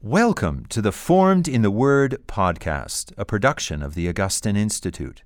Welcome 0.00 0.66
to 0.66 0.80
the 0.80 0.92
Formed 0.92 1.48
in 1.48 1.62
the 1.62 1.72
Word 1.72 2.18
podcast, 2.28 3.12
a 3.18 3.24
production 3.24 3.82
of 3.82 3.96
the 3.96 4.08
Augustine 4.08 4.54
Institute. 4.54 5.24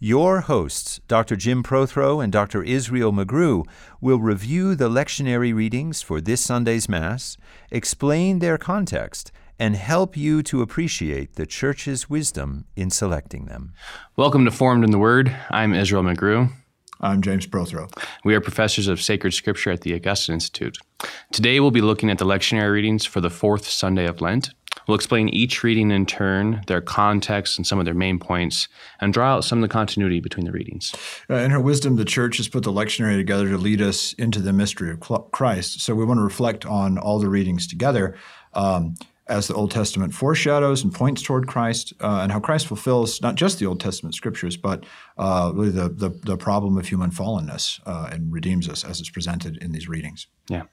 Your 0.00 0.40
hosts, 0.40 1.00
Dr. 1.06 1.36
Jim 1.36 1.62
Prothro 1.62 2.22
and 2.22 2.32
Dr. 2.32 2.64
Israel 2.64 3.12
McGrew, 3.12 3.64
will 4.00 4.18
review 4.18 4.74
the 4.74 4.88
lectionary 4.88 5.54
readings 5.54 6.02
for 6.02 6.20
this 6.20 6.40
Sunday's 6.40 6.88
Mass, 6.88 7.36
explain 7.70 8.40
their 8.40 8.58
context, 8.58 9.30
and 9.56 9.76
help 9.76 10.16
you 10.16 10.42
to 10.42 10.62
appreciate 10.62 11.36
the 11.36 11.46
Church's 11.46 12.10
wisdom 12.10 12.64
in 12.74 12.90
selecting 12.90 13.44
them. 13.44 13.72
Welcome 14.16 14.44
to 14.46 14.50
Formed 14.50 14.82
in 14.82 14.90
the 14.90 14.98
Word. 14.98 15.32
I'm 15.48 15.72
Israel 15.72 16.02
McGrew. 16.02 16.50
I'm 17.00 17.22
James 17.22 17.46
Prothro. 17.46 17.90
We 18.24 18.34
are 18.34 18.40
professors 18.40 18.88
of 18.88 19.00
sacred 19.00 19.32
scripture 19.32 19.70
at 19.70 19.82
the 19.82 19.94
Augustine 19.94 20.34
Institute. 20.34 20.78
Today 21.32 21.60
we'll 21.60 21.70
be 21.70 21.80
looking 21.80 22.10
at 22.10 22.18
the 22.18 22.24
lectionary 22.24 22.72
readings 22.72 23.04
for 23.04 23.20
the 23.20 23.30
fourth 23.30 23.68
Sunday 23.68 24.06
of 24.06 24.20
Lent. 24.20 24.50
We'll 24.86 24.96
explain 24.96 25.28
each 25.28 25.62
reading 25.62 25.90
in 25.90 26.06
turn, 26.06 26.62
their 26.66 26.80
context, 26.80 27.58
and 27.58 27.66
some 27.66 27.78
of 27.78 27.84
their 27.84 27.94
main 27.94 28.18
points, 28.18 28.68
and 29.00 29.12
draw 29.12 29.34
out 29.34 29.44
some 29.44 29.62
of 29.62 29.68
the 29.68 29.72
continuity 29.72 30.20
between 30.20 30.46
the 30.46 30.52
readings. 30.52 30.94
Uh, 31.28 31.34
in 31.34 31.50
her 31.50 31.60
wisdom, 31.60 31.96
the 31.96 32.04
church 32.04 32.38
has 32.38 32.48
put 32.48 32.64
the 32.64 32.72
lectionary 32.72 33.16
together 33.16 33.48
to 33.50 33.58
lead 33.58 33.82
us 33.82 34.12
into 34.14 34.40
the 34.40 34.52
mystery 34.52 34.90
of 34.90 35.00
Christ. 35.30 35.80
So 35.80 35.94
we 35.94 36.04
want 36.04 36.18
to 36.18 36.24
reflect 36.24 36.64
on 36.64 36.98
all 36.98 37.18
the 37.18 37.28
readings 37.28 37.66
together. 37.66 38.16
Um, 38.54 38.94
as 39.28 39.46
the 39.46 39.54
Old 39.54 39.70
Testament 39.70 40.14
foreshadows 40.14 40.82
and 40.82 40.92
points 40.92 41.22
toward 41.22 41.46
Christ, 41.46 41.92
uh, 42.00 42.20
and 42.22 42.32
how 42.32 42.40
Christ 42.40 42.66
fulfills 42.66 43.20
not 43.20 43.34
just 43.34 43.58
the 43.58 43.66
Old 43.66 43.80
Testament 43.80 44.14
scriptures, 44.14 44.56
but 44.56 44.84
uh, 45.18 45.52
really 45.54 45.70
the, 45.70 45.88
the, 45.88 46.10
the 46.24 46.36
problem 46.36 46.78
of 46.78 46.88
human 46.88 47.10
fallenness 47.10 47.80
uh, 47.86 48.08
and 48.10 48.32
redeems 48.32 48.68
us 48.68 48.84
as 48.84 49.00
it's 49.00 49.10
presented 49.10 49.58
in 49.58 49.72
these 49.72 49.88
readings. 49.88 50.26
Yeah, 50.48 50.64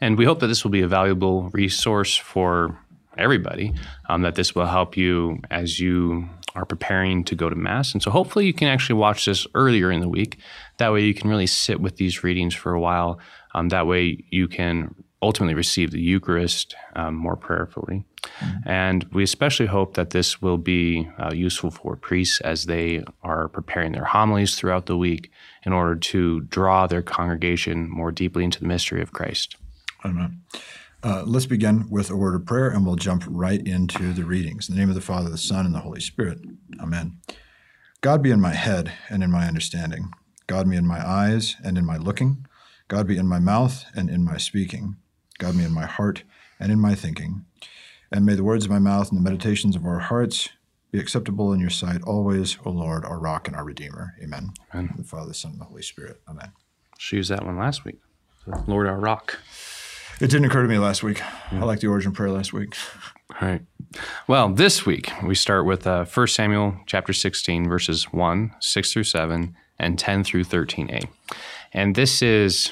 and 0.00 0.18
we 0.18 0.24
hope 0.24 0.40
that 0.40 0.48
this 0.48 0.64
will 0.64 0.70
be 0.70 0.82
a 0.82 0.88
valuable 0.88 1.50
resource 1.50 2.16
for 2.16 2.78
everybody. 3.16 3.74
Um, 4.08 4.22
that 4.22 4.34
this 4.34 4.54
will 4.54 4.66
help 4.66 4.96
you 4.96 5.38
as 5.50 5.78
you 5.78 6.28
are 6.54 6.64
preparing 6.64 7.24
to 7.24 7.34
go 7.34 7.48
to 7.48 7.56
mass, 7.56 7.92
and 7.92 8.02
so 8.02 8.10
hopefully 8.10 8.46
you 8.46 8.52
can 8.52 8.68
actually 8.68 8.98
watch 8.98 9.24
this 9.24 9.46
earlier 9.54 9.90
in 9.90 10.00
the 10.00 10.08
week. 10.08 10.38
That 10.78 10.92
way 10.92 11.02
you 11.02 11.14
can 11.14 11.30
really 11.30 11.46
sit 11.46 11.80
with 11.80 11.96
these 11.96 12.24
readings 12.24 12.54
for 12.54 12.72
a 12.72 12.80
while. 12.80 13.20
Um, 13.54 13.68
that 13.68 13.86
way 13.86 14.24
you 14.30 14.48
can 14.48 14.94
ultimately 15.22 15.54
receive 15.54 15.92
the 15.92 16.00
Eucharist 16.00 16.74
um, 16.96 17.14
more 17.14 17.36
prayerfully. 17.36 18.04
Mm-hmm. 18.24 18.68
And 18.68 19.04
we 19.12 19.22
especially 19.22 19.66
hope 19.66 19.94
that 19.94 20.10
this 20.10 20.42
will 20.42 20.58
be 20.58 21.08
uh, 21.18 21.32
useful 21.32 21.70
for 21.70 21.96
priests 21.96 22.40
as 22.40 22.66
they 22.66 23.04
are 23.22 23.48
preparing 23.48 23.92
their 23.92 24.04
homilies 24.04 24.56
throughout 24.56 24.86
the 24.86 24.96
week 24.96 25.30
in 25.64 25.72
order 25.72 25.96
to 25.96 26.40
draw 26.42 26.86
their 26.86 27.02
congregation 27.02 27.88
more 27.88 28.10
deeply 28.10 28.44
into 28.44 28.60
the 28.60 28.66
mystery 28.66 29.00
of 29.00 29.12
Christ. 29.12 29.56
Amen. 30.04 30.42
Uh, 31.04 31.24
let's 31.26 31.46
begin 31.46 31.88
with 31.90 32.10
a 32.10 32.16
word 32.16 32.34
of 32.34 32.46
prayer 32.46 32.68
and 32.68 32.86
we'll 32.86 32.96
jump 32.96 33.24
right 33.28 33.66
into 33.66 34.12
the 34.12 34.24
readings. 34.24 34.68
In 34.68 34.74
the 34.74 34.80
name 34.80 34.88
of 34.88 34.94
the 34.94 35.00
Father, 35.00 35.30
the 35.30 35.38
Son, 35.38 35.66
and 35.66 35.74
the 35.74 35.80
Holy 35.80 36.00
Spirit. 36.00 36.38
Amen. 36.80 37.18
God 38.00 38.22
be 38.22 38.30
in 38.30 38.40
my 38.40 38.54
head 38.54 38.92
and 39.08 39.22
in 39.22 39.30
my 39.30 39.46
understanding. 39.46 40.10
God 40.46 40.68
be 40.68 40.76
in 40.76 40.86
my 40.86 41.04
eyes 41.04 41.56
and 41.64 41.76
in 41.76 41.84
my 41.84 41.96
looking. 41.96 42.46
God 42.88 43.06
be 43.06 43.16
in 43.16 43.26
my 43.26 43.38
mouth 43.38 43.84
and 43.94 44.10
in 44.10 44.24
my 44.24 44.36
speaking. 44.36 44.96
God 45.38 45.54
me 45.56 45.64
in 45.64 45.72
my 45.72 45.86
heart 45.86 46.24
and 46.60 46.70
in 46.72 46.80
my 46.80 46.94
thinking. 46.94 47.44
And 48.10 48.26
may 48.26 48.34
the 48.34 48.44
words 48.44 48.64
of 48.64 48.70
my 48.70 48.78
mouth 48.78 49.10
and 49.10 49.18
the 49.18 49.22
meditations 49.22 49.74
of 49.74 49.86
our 49.86 49.98
hearts 49.98 50.50
be 50.90 51.00
acceptable 51.00 51.52
in 51.52 51.60
your 51.60 51.70
sight 51.70 52.02
always, 52.02 52.58
O 52.64 52.70
Lord, 52.70 53.04
our 53.04 53.18
rock 53.18 53.48
and 53.48 53.56
our 53.56 53.64
redeemer. 53.64 54.14
Amen. 54.22 54.52
Amen. 54.74 54.94
The 54.96 55.04
Father, 55.04 55.28
the 55.28 55.34
Son, 55.34 55.52
and 55.52 55.60
the 55.60 55.64
Holy 55.64 55.82
Spirit. 55.82 56.20
Amen. 56.28 56.52
She 56.98 57.16
used 57.16 57.30
that 57.30 57.44
one 57.44 57.56
last 57.56 57.84
week. 57.84 57.98
Lord, 58.66 58.86
our 58.86 58.98
rock. 58.98 59.38
It 60.20 60.28
didn't 60.28 60.44
occur 60.44 60.62
to 60.62 60.68
me 60.68 60.78
last 60.78 61.02
week. 61.02 61.18
Yeah. 61.50 61.62
I 61.62 61.64
like 61.64 61.80
the 61.80 61.86
Origen 61.86 62.12
prayer 62.12 62.30
last 62.30 62.52
week. 62.52 62.76
All 63.40 63.48
right. 63.48 63.62
Well, 64.28 64.50
this 64.50 64.84
week 64.84 65.10
we 65.24 65.34
start 65.34 65.64
with 65.64 65.86
uh, 65.86 66.04
1 66.04 66.26
Samuel 66.28 66.76
chapter 66.86 67.12
16, 67.12 67.68
verses 67.68 68.04
1, 68.12 68.54
6 68.60 68.92
through 68.92 69.04
7, 69.04 69.56
and 69.78 69.98
10 69.98 70.24
through 70.24 70.44
13a. 70.44 71.08
And 71.72 71.94
this 71.94 72.20
is, 72.22 72.70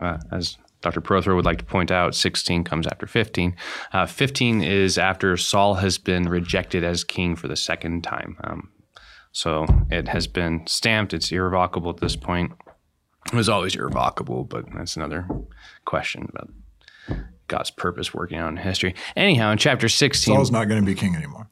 uh, 0.00 0.18
as 0.32 0.56
Dr. 0.84 1.00
Prothro 1.00 1.34
would 1.34 1.46
like 1.46 1.56
to 1.58 1.64
point 1.64 1.90
out 1.90 2.14
16 2.14 2.62
comes 2.62 2.86
after 2.86 3.06
15. 3.06 3.56
Uh, 3.94 4.04
15 4.04 4.62
is 4.62 4.98
after 4.98 5.34
Saul 5.38 5.76
has 5.76 5.96
been 5.96 6.28
rejected 6.28 6.84
as 6.84 7.04
king 7.04 7.36
for 7.36 7.48
the 7.48 7.56
second 7.56 8.04
time. 8.04 8.36
Um, 8.44 8.70
so 9.32 9.64
it 9.90 10.08
has 10.08 10.26
been 10.26 10.66
stamped, 10.66 11.14
it's 11.14 11.32
irrevocable 11.32 11.90
at 11.90 11.96
this 11.96 12.16
point. 12.16 12.52
It 13.32 13.34
was 13.34 13.48
always 13.48 13.74
irrevocable, 13.74 14.44
but 14.44 14.66
that's 14.74 14.94
another 14.94 15.26
question 15.86 16.28
about 16.28 16.50
God's 17.48 17.70
purpose 17.70 18.12
working 18.12 18.36
out 18.36 18.50
in 18.50 18.58
history. 18.58 18.94
Anyhow, 19.16 19.52
in 19.52 19.58
chapter 19.58 19.88
16. 19.88 20.34
Saul's 20.34 20.50
not 20.50 20.68
going 20.68 20.82
to 20.82 20.86
be 20.86 20.94
king 20.94 21.16
anymore 21.16 21.48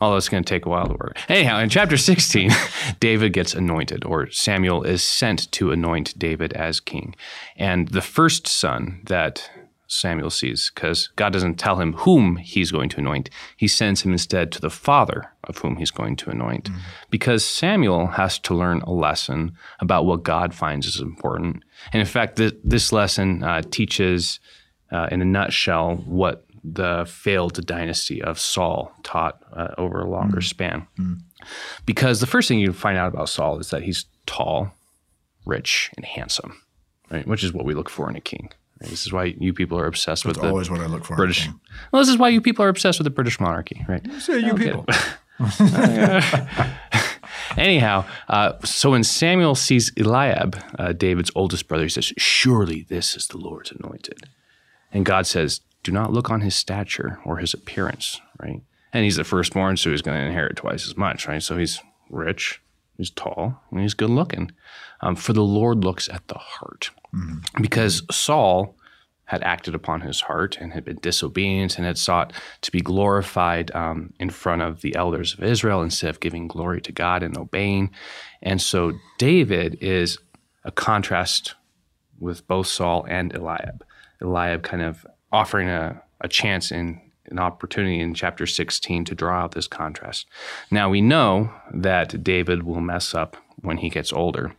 although 0.00 0.16
it's 0.16 0.28
going 0.28 0.42
to 0.42 0.48
take 0.48 0.66
a 0.66 0.68
while 0.68 0.86
to 0.86 0.94
work. 0.94 1.18
Anyhow, 1.28 1.58
in 1.58 1.68
chapter 1.68 1.96
16, 1.96 2.50
David 3.00 3.32
gets 3.32 3.54
anointed, 3.54 4.04
or 4.04 4.30
Samuel 4.30 4.82
is 4.82 5.02
sent 5.02 5.50
to 5.52 5.72
anoint 5.72 6.18
David 6.18 6.52
as 6.54 6.80
king. 6.80 7.14
And 7.56 7.88
the 7.88 8.00
first 8.00 8.46
son 8.46 9.02
that 9.04 9.50
Samuel 9.90 10.30
sees, 10.30 10.70
because 10.72 11.08
God 11.16 11.32
doesn't 11.32 11.58
tell 11.58 11.80
him 11.80 11.94
whom 11.94 12.36
he's 12.36 12.70
going 12.70 12.88
to 12.90 12.98
anoint, 12.98 13.28
he 13.56 13.66
sends 13.66 14.02
him 14.02 14.12
instead 14.12 14.52
to 14.52 14.60
the 14.60 14.70
father 14.70 15.32
of 15.44 15.58
whom 15.58 15.76
he's 15.76 15.90
going 15.90 16.14
to 16.16 16.30
anoint. 16.30 16.70
Mm-hmm. 16.70 16.78
Because 17.10 17.44
Samuel 17.44 18.06
has 18.06 18.38
to 18.40 18.54
learn 18.54 18.82
a 18.82 18.92
lesson 18.92 19.52
about 19.80 20.06
what 20.06 20.22
God 20.22 20.54
finds 20.54 20.86
is 20.86 21.00
important. 21.00 21.64
And 21.92 22.00
in 22.00 22.06
fact, 22.06 22.36
th- 22.36 22.54
this 22.62 22.92
lesson 22.92 23.42
uh, 23.42 23.62
teaches, 23.62 24.38
uh, 24.92 25.08
in 25.10 25.22
a 25.22 25.24
nutshell, 25.24 25.96
what 26.06 26.44
the 26.62 27.06
failed 27.08 27.64
dynasty 27.66 28.22
of 28.22 28.38
Saul 28.38 28.92
taught 29.02 29.42
uh, 29.52 29.74
over 29.78 30.00
a 30.00 30.08
longer 30.08 30.38
mm. 30.38 30.44
span. 30.44 30.86
Mm. 30.98 31.20
Because 31.86 32.20
the 32.20 32.26
first 32.26 32.48
thing 32.48 32.58
you 32.58 32.72
find 32.72 32.98
out 32.98 33.12
about 33.12 33.28
Saul 33.28 33.58
is 33.58 33.70
that 33.70 33.82
he's 33.82 34.04
tall, 34.26 34.72
rich, 35.46 35.90
and 35.96 36.04
handsome, 36.04 36.60
right? 37.10 37.26
Which 37.26 37.42
is 37.42 37.52
what 37.52 37.64
we 37.64 37.74
look 37.74 37.88
for 37.88 38.10
in 38.10 38.16
a 38.16 38.20
king. 38.20 38.50
Right? 38.80 38.90
This 38.90 39.06
is 39.06 39.12
why 39.12 39.34
you 39.38 39.52
people 39.52 39.78
are 39.78 39.86
obsessed 39.86 40.24
That's 40.24 40.38
with 40.38 40.46
always 40.46 40.68
the 40.68 40.74
what 40.74 40.82
I 40.82 40.86
look 40.86 41.04
for. 41.04 41.16
British. 41.16 41.48
Well, 41.92 42.02
this 42.02 42.08
is 42.08 42.18
why 42.18 42.28
you 42.28 42.40
people 42.40 42.64
are 42.64 42.68
obsessed 42.68 42.98
with 42.98 43.04
the 43.04 43.10
British 43.10 43.40
monarchy, 43.40 43.84
right? 43.88 44.04
You 44.04 44.20
say 44.20 44.38
you 44.38 44.54
people. 44.54 44.86
Anyhow, 47.56 48.04
uh, 48.28 48.52
so 48.64 48.90
when 48.90 49.02
Samuel 49.02 49.54
sees 49.54 49.92
Eliab, 49.96 50.62
uh, 50.78 50.92
David's 50.92 51.30
oldest 51.34 51.66
brother, 51.68 51.84
he 51.84 51.88
says, 51.88 52.12
"Surely 52.16 52.86
this 52.88 53.16
is 53.16 53.26
the 53.26 53.38
Lord's 53.38 53.72
anointed," 53.72 54.28
and 54.92 55.04
God 55.04 55.26
says, 55.26 55.60
do 55.82 55.92
not 55.92 56.12
look 56.12 56.30
on 56.30 56.40
his 56.40 56.54
stature 56.54 57.20
or 57.24 57.38
his 57.38 57.54
appearance, 57.54 58.20
right? 58.40 58.62
And 58.92 59.04
he's 59.04 59.16
the 59.16 59.24
firstborn, 59.24 59.76
so 59.76 59.90
he's 59.90 60.02
going 60.02 60.18
to 60.18 60.26
inherit 60.26 60.56
twice 60.56 60.86
as 60.86 60.96
much, 60.96 61.28
right? 61.28 61.42
So 61.42 61.56
he's 61.56 61.80
rich, 62.10 62.60
he's 62.96 63.10
tall, 63.10 63.60
and 63.70 63.80
he's 63.80 63.94
good 63.94 64.10
looking. 64.10 64.50
Um, 65.00 65.16
for 65.16 65.32
the 65.32 65.44
Lord 65.44 65.84
looks 65.84 66.08
at 66.08 66.26
the 66.28 66.38
heart. 66.38 66.90
Mm-hmm. 67.14 67.62
Because 67.62 68.02
Saul 68.10 68.76
had 69.30 69.44
acted 69.44 69.76
upon 69.76 70.00
his 70.00 70.22
heart 70.22 70.58
and 70.60 70.72
had 70.72 70.84
been 70.84 70.98
disobedient 71.00 71.76
and 71.78 71.86
had 71.86 71.96
sought 71.96 72.32
to 72.62 72.72
be 72.72 72.80
glorified 72.80 73.70
um, 73.76 74.12
in 74.18 74.28
front 74.28 74.60
of 74.60 74.80
the 74.80 74.96
elders 74.96 75.34
of 75.34 75.44
Israel 75.44 75.82
instead 75.82 76.10
of 76.10 76.18
giving 76.18 76.48
glory 76.48 76.80
to 76.80 76.90
God 76.90 77.22
and 77.22 77.38
obeying. 77.38 77.90
And 78.42 78.60
so 78.60 78.92
David 79.18 79.78
is 79.80 80.18
a 80.64 80.72
contrast 80.72 81.54
with 82.18 82.46
both 82.48 82.66
Saul 82.66 83.06
and 83.08 83.32
Eliab. 83.32 83.84
Eliab 84.20 84.64
kind 84.64 84.82
of 84.82 85.06
offering 85.32 85.68
a, 85.68 86.02
a 86.20 86.28
chance 86.28 86.70
in 86.70 87.00
an 87.26 87.38
opportunity 87.38 88.00
in 88.00 88.14
chapter 88.14 88.46
16 88.46 89.04
to 89.04 89.14
draw 89.14 89.40
out 89.40 89.52
this 89.52 89.68
contrast. 89.68 90.26
Now 90.70 90.90
we 90.90 91.00
know 91.00 91.52
that 91.72 92.22
David 92.24 92.64
will 92.64 92.80
mess 92.80 93.14
up 93.14 93.36
when 93.62 93.78
he 93.78 93.88
gets 93.88 94.12
older. 94.12 94.54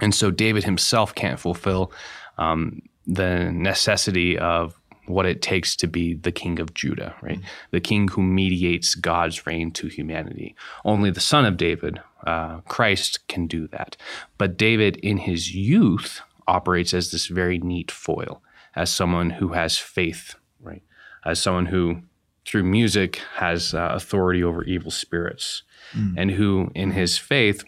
And 0.00 0.14
so 0.14 0.30
David 0.30 0.64
himself 0.64 1.14
can't 1.14 1.40
fulfill 1.40 1.92
um, 2.38 2.82
the 3.06 3.50
necessity 3.52 4.38
of 4.38 4.78
what 5.06 5.26
it 5.26 5.42
takes 5.42 5.76
to 5.76 5.86
be 5.86 6.14
the 6.14 6.32
king 6.32 6.58
of 6.58 6.74
Judah, 6.74 7.14
right? 7.20 7.38
Mm-hmm. 7.38 7.46
The 7.72 7.80
king 7.80 8.08
who 8.08 8.22
mediates 8.22 8.94
God's 8.94 9.46
reign 9.46 9.70
to 9.72 9.88
humanity. 9.88 10.54
Only 10.84 11.10
the 11.10 11.20
son 11.20 11.44
of 11.44 11.56
David, 11.56 12.00
uh, 12.26 12.60
Christ, 12.60 13.26
can 13.28 13.46
do 13.46 13.68
that. 13.68 13.96
But 14.38 14.56
David, 14.56 14.96
in 14.98 15.18
his 15.18 15.54
youth, 15.54 16.22
operates 16.46 16.94
as 16.94 17.10
this 17.10 17.26
very 17.26 17.58
neat 17.58 17.90
foil 17.90 18.42
as 18.76 18.92
someone 18.92 19.30
who 19.30 19.48
has 19.48 19.78
faith, 19.78 20.34
right? 20.60 20.82
As 21.24 21.40
someone 21.40 21.66
who, 21.66 22.02
through 22.44 22.64
music, 22.64 23.20
has 23.36 23.74
uh, 23.74 23.90
authority 23.92 24.42
over 24.42 24.64
evil 24.64 24.90
spirits, 24.90 25.62
mm. 25.92 26.14
and 26.16 26.30
who, 26.30 26.70
in 26.74 26.90
his 26.90 27.16
faith, 27.18 27.64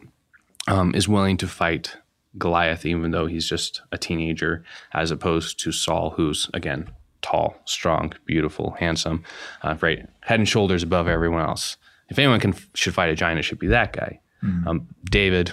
um, 0.69 0.95
is 0.95 1.09
willing 1.09 1.37
to 1.39 1.47
fight 1.47 1.97
Goliath, 2.39 2.85
even 2.85 3.11
though 3.13 3.27
he's 3.27 3.49
just 3.49 3.81
a 3.93 3.99
teenager, 3.99 4.65
as 4.93 5.11
opposed 5.11 5.61
to 5.61 5.73
Saul, 5.73 6.11
who's 6.11 6.51
again 6.53 6.91
tall, 7.23 7.57
strong, 7.65 8.13
beautiful, 8.25 8.73
handsome, 8.79 9.25
uh, 9.63 9.77
right, 9.81 10.07
head 10.21 10.39
and 10.39 10.49
shoulders 10.49 10.83
above 10.83 11.09
everyone 11.09 11.43
else. 11.43 11.77
If 12.09 12.19
anyone 12.19 12.41
can 12.41 12.55
should 12.75 12.95
fight 12.95 13.11
a 13.11 13.15
giant, 13.15 13.41
it 13.41 13.43
should 13.43 13.59
be 13.59 13.67
that 13.69 13.93
guy. 13.93 14.21
Mm. 14.45 14.67
Um, 14.67 14.89
David, 15.11 15.53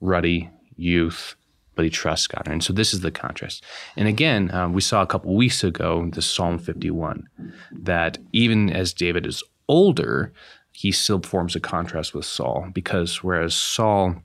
ruddy 0.00 0.50
youth, 0.76 1.36
but 1.78 1.84
he 1.84 1.90
trusts 1.92 2.26
God. 2.26 2.48
And 2.48 2.64
so 2.64 2.72
this 2.72 2.92
is 2.92 3.02
the 3.02 3.12
contrast. 3.12 3.62
And 3.96 4.08
again, 4.08 4.52
um, 4.52 4.72
we 4.72 4.80
saw 4.80 5.00
a 5.00 5.06
couple 5.06 5.32
weeks 5.36 5.62
ago 5.62 6.00
in 6.00 6.10
the 6.10 6.20
Psalm 6.20 6.58
51 6.58 7.28
that 7.70 8.18
even 8.32 8.68
as 8.68 8.92
David 8.92 9.24
is 9.24 9.44
older, 9.68 10.32
he 10.72 10.90
still 10.90 11.20
forms 11.20 11.54
a 11.54 11.60
contrast 11.60 12.14
with 12.14 12.24
Saul 12.24 12.66
because 12.72 13.22
whereas 13.22 13.54
Saul 13.54 14.16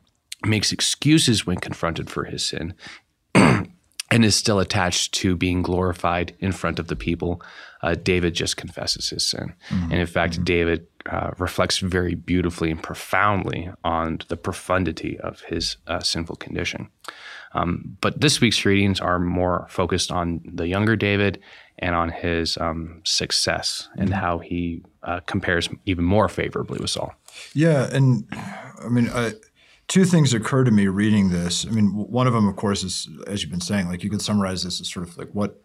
makes 0.43 0.71
excuses 0.71 1.45
when 1.45 1.57
confronted 1.57 2.09
for 2.09 2.23
his 2.23 2.43
sin 2.43 2.73
and 3.35 4.25
is 4.25 4.35
still 4.35 4.59
attached 4.59 5.13
to 5.13 5.35
being 5.35 5.61
glorified 5.61 6.35
in 6.39 6.53
front 6.53 6.79
of 6.79 6.87
the 6.87 6.95
people, 6.95 7.39
uh, 7.83 7.93
David 7.93 8.33
just 8.33 8.57
confesses 8.57 9.09
his 9.09 9.23
sin. 9.23 9.53
Mm-hmm. 9.69 9.91
And 9.91 10.01
in 10.01 10.07
fact, 10.07 10.33
mm-hmm. 10.33 10.43
David 10.45 10.87
uh, 11.05 11.31
reflects 11.37 11.79
very 11.79 12.15
beautifully 12.15 12.71
and 12.71 12.81
profoundly 12.81 13.69
on 13.83 14.19
the 14.29 14.37
profundity 14.37 15.19
of 15.19 15.41
his 15.41 15.77
uh, 15.87 15.99
sinful 15.99 16.37
condition. 16.37 16.89
Um, 17.53 17.97
but 18.01 18.19
this 18.19 18.41
week's 18.41 18.65
readings 18.65 18.99
are 18.99 19.19
more 19.19 19.67
focused 19.69 20.11
on 20.11 20.41
the 20.43 20.67
younger 20.67 20.95
David 20.95 21.39
and 21.79 21.95
on 21.95 22.09
his 22.09 22.57
um, 22.57 23.01
success 23.03 23.89
and 23.97 24.09
mm-hmm. 24.09 24.19
how 24.19 24.39
he 24.39 24.83
uh, 25.03 25.19
compares 25.25 25.69
even 25.85 26.03
more 26.03 26.29
favorably 26.29 26.79
with 26.79 26.89
Saul. 26.89 27.13
Yeah, 27.53 27.89
and 27.91 28.27
I 28.83 28.89
mean, 28.89 29.09
I, 29.09 29.33
two 29.87 30.05
things 30.05 30.33
occur 30.33 30.63
to 30.63 30.71
me 30.71 30.87
reading 30.87 31.29
this. 31.29 31.65
I 31.65 31.71
mean, 31.71 31.87
one 31.87 32.27
of 32.27 32.33
them, 32.33 32.47
of 32.47 32.55
course, 32.55 32.83
is 32.83 33.09
as 33.27 33.41
you've 33.41 33.51
been 33.51 33.61
saying, 33.61 33.87
like 33.87 34.03
you 34.03 34.09
could 34.09 34.21
summarize 34.21 34.63
this 34.63 34.81
as 34.81 34.91
sort 34.91 35.07
of 35.07 35.17
like 35.17 35.29
what 35.33 35.61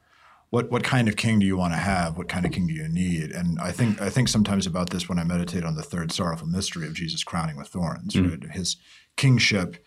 what 0.50 0.70
what 0.70 0.82
kind 0.82 1.08
of 1.08 1.16
king 1.16 1.38
do 1.38 1.46
you 1.46 1.56
want 1.56 1.74
to 1.74 1.78
have? 1.78 2.16
What 2.16 2.28
kind 2.28 2.46
of 2.46 2.52
king 2.52 2.66
do 2.66 2.72
you 2.72 2.88
need? 2.88 3.30
And 3.30 3.60
I 3.60 3.70
think 3.72 4.00
I 4.00 4.08
think 4.08 4.28
sometimes 4.28 4.66
about 4.66 4.90
this 4.90 5.08
when 5.08 5.18
I 5.18 5.24
meditate 5.24 5.64
on 5.64 5.76
the 5.76 5.82
third 5.82 6.10
sorrowful 6.10 6.48
mystery 6.48 6.86
of 6.86 6.94
Jesus 6.94 7.22
crowning 7.22 7.56
with 7.56 7.68
thorns. 7.68 8.14
Mm-hmm. 8.14 8.46
Right? 8.46 8.56
His 8.56 8.76
kingship 9.16 9.84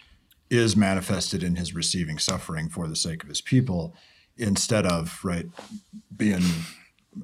is 0.52 0.76
manifested 0.76 1.42
in 1.42 1.56
his 1.56 1.74
receiving 1.74 2.20
suffering 2.20 2.70
for 2.70 2.88
the 2.88 2.96
sake 2.96 3.24
of 3.24 3.30
his 3.30 3.42
people, 3.42 3.96
instead 4.38 4.86
of 4.86 5.20
right 5.24 5.48
being. 6.16 6.44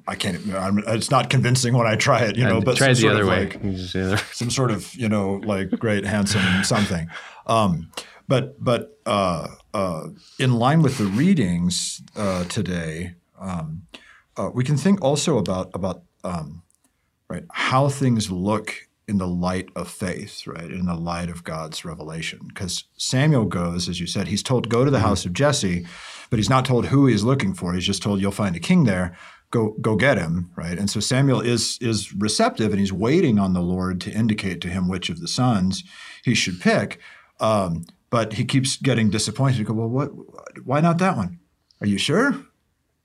I 0.06 0.16
can't. 0.16 0.52
I'm, 0.52 0.78
it's 0.86 1.10
not 1.10 1.30
convincing 1.30 1.74
when 1.74 1.86
I 1.86 1.96
try 1.96 2.20
it, 2.20 2.36
you 2.36 2.44
know. 2.44 2.60
but 2.60 2.76
try 2.76 2.92
the 2.92 3.08
other 3.08 3.24
way. 3.24 3.46
Like, 3.46 3.54
some 4.32 4.50
sort 4.50 4.70
of, 4.70 4.94
you 4.94 5.08
know, 5.08 5.40
like 5.44 5.70
great, 5.70 6.04
handsome 6.04 6.62
something. 6.62 7.08
Um, 7.46 7.90
but 8.26 8.62
but 8.62 8.98
uh, 9.06 9.48
uh, 9.72 10.08
in 10.38 10.52
line 10.54 10.82
with 10.82 10.98
the 10.98 11.06
readings 11.06 12.02
uh, 12.16 12.44
today, 12.44 13.14
um, 13.40 13.86
uh, 14.36 14.50
we 14.52 14.62
can 14.62 14.76
think 14.76 15.00
also 15.00 15.38
about 15.38 15.70
about 15.72 16.02
um, 16.22 16.62
right 17.30 17.44
how 17.50 17.88
things 17.88 18.30
look 18.30 18.87
in 19.08 19.18
the 19.18 19.26
light 19.26 19.70
of 19.74 19.88
faith, 19.88 20.46
right, 20.46 20.70
in 20.70 20.84
the 20.86 20.94
light 20.94 21.30
of 21.30 21.42
God's 21.42 21.84
revelation. 21.84 22.40
Because 22.48 22.84
Samuel 22.98 23.46
goes, 23.46 23.88
as 23.88 23.98
you 23.98 24.06
said, 24.06 24.28
he's 24.28 24.42
told 24.42 24.68
go 24.68 24.84
to 24.84 24.90
the 24.90 25.00
house 25.00 25.24
of 25.24 25.32
Jesse, 25.32 25.86
but 26.30 26.38
he's 26.38 26.50
not 26.50 26.66
told 26.66 26.86
who 26.86 27.06
he's 27.06 27.24
looking 27.24 27.54
for. 27.54 27.72
He's 27.72 27.86
just 27.86 28.02
told 28.02 28.20
you'll 28.20 28.32
find 28.32 28.54
a 28.54 28.60
king 28.60 28.84
there. 28.84 29.16
Go 29.50 29.74
go 29.80 29.96
get 29.96 30.18
him, 30.18 30.50
right? 30.56 30.78
And 30.78 30.90
so 30.90 31.00
Samuel 31.00 31.40
is 31.40 31.78
is 31.80 32.12
receptive 32.12 32.70
and 32.70 32.78
he's 32.78 32.92
waiting 32.92 33.38
on 33.38 33.54
the 33.54 33.62
Lord 33.62 33.98
to 34.02 34.12
indicate 34.12 34.60
to 34.60 34.68
him 34.68 34.88
which 34.88 35.08
of 35.08 35.20
the 35.20 35.28
sons 35.28 35.84
he 36.22 36.34
should 36.34 36.60
pick. 36.60 37.00
Um, 37.40 37.86
but 38.10 38.34
he 38.34 38.44
keeps 38.44 38.76
getting 38.76 39.08
disappointed. 39.08 39.56
He 39.56 39.64
go, 39.64 39.72
well, 39.72 39.88
what? 39.88 40.10
Why 40.66 40.80
not 40.80 40.98
that 40.98 41.16
one? 41.16 41.38
Are 41.80 41.86
you 41.86 41.96
sure? 41.96 42.34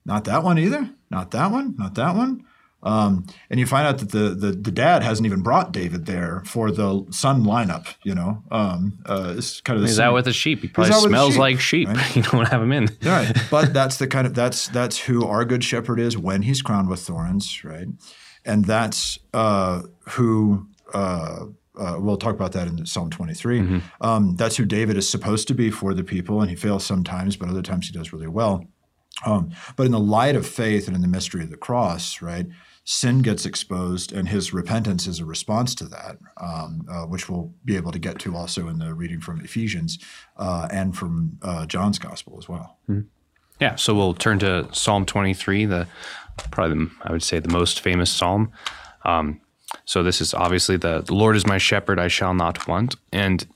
Not 0.04 0.24
that 0.24 0.42
one 0.42 0.58
either. 0.58 0.90
Not 1.10 1.30
that 1.30 1.50
one. 1.50 1.76
Not 1.78 1.94
that 1.94 2.14
one. 2.14 2.44
Um, 2.84 3.26
and 3.48 3.58
you 3.58 3.66
find 3.66 3.86
out 3.86 3.98
that 3.98 4.10
the, 4.10 4.30
the, 4.34 4.52
the 4.52 4.70
dad 4.70 5.02
hasn't 5.02 5.24
even 5.24 5.42
brought 5.42 5.72
David 5.72 6.04
there 6.04 6.42
for 6.44 6.70
the 6.70 7.06
son 7.10 7.42
lineup. 7.44 7.94
You 8.04 8.14
know, 8.14 8.42
um, 8.50 8.98
uh, 9.06 9.34
it's 9.38 9.62
kind 9.62 9.78
of 9.78 9.86
he's 9.86 9.98
out 9.98 10.12
with 10.12 10.26
the 10.26 10.34
sheep. 10.34 10.60
He 10.60 10.68
probably 10.68 10.92
smells 10.92 11.32
sheep, 11.32 11.40
like 11.40 11.60
sheep. 11.60 11.88
Right? 11.88 12.16
you 12.16 12.22
don't 12.22 12.46
have 12.46 12.62
him 12.62 12.72
in. 12.72 12.90
right, 13.02 13.34
but 13.50 13.72
that's 13.72 13.96
the 13.96 14.06
kind 14.06 14.26
of 14.26 14.34
that's 14.34 14.68
that's 14.68 14.98
who 14.98 15.26
our 15.26 15.44
good 15.46 15.64
shepherd 15.64 15.98
is 15.98 16.18
when 16.18 16.42
he's 16.42 16.60
crowned 16.60 16.88
with 16.88 17.00
thorns, 17.00 17.64
right? 17.64 17.88
And 18.44 18.64
that's 18.64 19.18
uh, 19.32 19.82
who. 20.10 20.68
Uh, 20.92 21.46
uh, 21.76 21.96
we'll 21.98 22.16
talk 22.16 22.36
about 22.36 22.52
that 22.52 22.68
in 22.68 22.86
Psalm 22.86 23.10
23. 23.10 23.58
Mm-hmm. 23.58 23.78
Um, 24.00 24.36
that's 24.36 24.56
who 24.56 24.64
David 24.64 24.96
is 24.96 25.10
supposed 25.10 25.48
to 25.48 25.54
be 25.54 25.72
for 25.72 25.92
the 25.92 26.04
people, 26.04 26.40
and 26.40 26.48
he 26.48 26.54
fails 26.54 26.86
sometimes, 26.86 27.36
but 27.36 27.48
other 27.48 27.62
times 27.62 27.88
he 27.88 27.92
does 27.92 28.12
really 28.12 28.28
well. 28.28 28.64
Um, 29.24 29.50
but 29.76 29.86
in 29.86 29.92
the 29.92 30.00
light 30.00 30.36
of 30.36 30.46
faith 30.46 30.86
and 30.86 30.96
in 30.96 31.02
the 31.02 31.08
mystery 31.08 31.42
of 31.42 31.50
the 31.50 31.56
cross, 31.56 32.20
right, 32.20 32.46
sin 32.84 33.22
gets 33.22 33.46
exposed, 33.46 34.12
and 34.12 34.28
his 34.28 34.52
repentance 34.52 35.06
is 35.06 35.18
a 35.18 35.24
response 35.24 35.74
to 35.76 35.86
that, 35.86 36.18
um, 36.36 36.86
uh, 36.90 37.04
which 37.06 37.28
we'll 37.28 37.52
be 37.64 37.76
able 37.76 37.90
to 37.90 37.98
get 37.98 38.18
to 38.20 38.36
also 38.36 38.68
in 38.68 38.78
the 38.78 38.94
reading 38.94 39.20
from 39.20 39.40
Ephesians 39.40 39.98
uh, 40.36 40.68
and 40.70 40.96
from 40.96 41.38
uh, 41.42 41.66
John's 41.66 41.98
gospel 41.98 42.36
as 42.38 42.48
well. 42.48 42.78
Mm-hmm. 42.88 43.08
Yeah, 43.60 43.76
so 43.76 43.94
we'll 43.94 44.14
turn 44.14 44.38
to 44.40 44.68
Psalm 44.72 45.06
23, 45.06 45.64
the 45.66 45.86
probably 46.50 46.84
the, 46.84 46.90
I 47.02 47.12
would 47.12 47.22
say 47.22 47.38
the 47.38 47.48
most 47.48 47.80
famous 47.80 48.10
psalm. 48.10 48.52
Um, 49.04 49.40
so 49.84 50.02
this 50.02 50.20
is 50.20 50.34
obviously 50.34 50.76
the, 50.76 51.00
the 51.00 51.14
Lord 51.14 51.36
is 51.36 51.46
my 51.46 51.58
shepherd; 51.58 51.98
I 51.98 52.08
shall 52.08 52.34
not 52.34 52.66
want. 52.66 52.96
And 53.12 53.46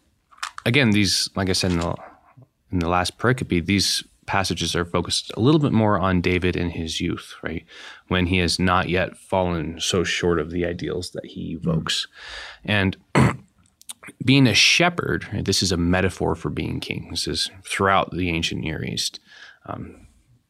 again, 0.65 0.91
these, 0.91 1.29
like 1.35 1.51
I 1.51 1.53
said 1.53 1.73
in 1.73 1.79
the 1.79 1.95
in 2.71 2.79
the 2.79 2.89
last 2.89 3.19
pericope, 3.19 3.67
these 3.67 4.05
passages 4.29 4.77
are 4.77 4.85
focused 4.85 5.33
a 5.37 5.41
little 5.41 5.59
bit 5.59 5.73
more 5.73 5.99
on 5.99 6.21
David 6.21 6.55
in 6.55 6.69
his 6.71 7.01
youth, 7.01 7.35
right? 7.43 7.65
When 8.09 8.27
he 8.27 8.39
has 8.39 8.59
not 8.59 8.91
yet 8.91 9.17
fallen 9.17 9.81
so 9.81 10.05
short 10.05 10.39
of 10.39 10.51
the 10.51 10.67
ideals 10.67 11.11
that 11.13 11.25
he 11.25 11.53
evokes. 11.53 12.07
And 12.63 12.97
being 14.25 14.47
a 14.47 14.55
shepherd, 14.55 15.27
right, 15.33 15.45
this 15.45 15.63
is 15.63 15.73
a 15.73 15.79
metaphor 15.79 16.35
for 16.35 16.51
being 16.51 16.79
king. 16.79 17.09
This 17.11 17.27
is 17.27 17.51
throughout 17.65 18.11
the 18.11 18.29
ancient 18.29 18.61
Near 18.61 18.85
East. 18.85 19.19
Um, 19.65 20.07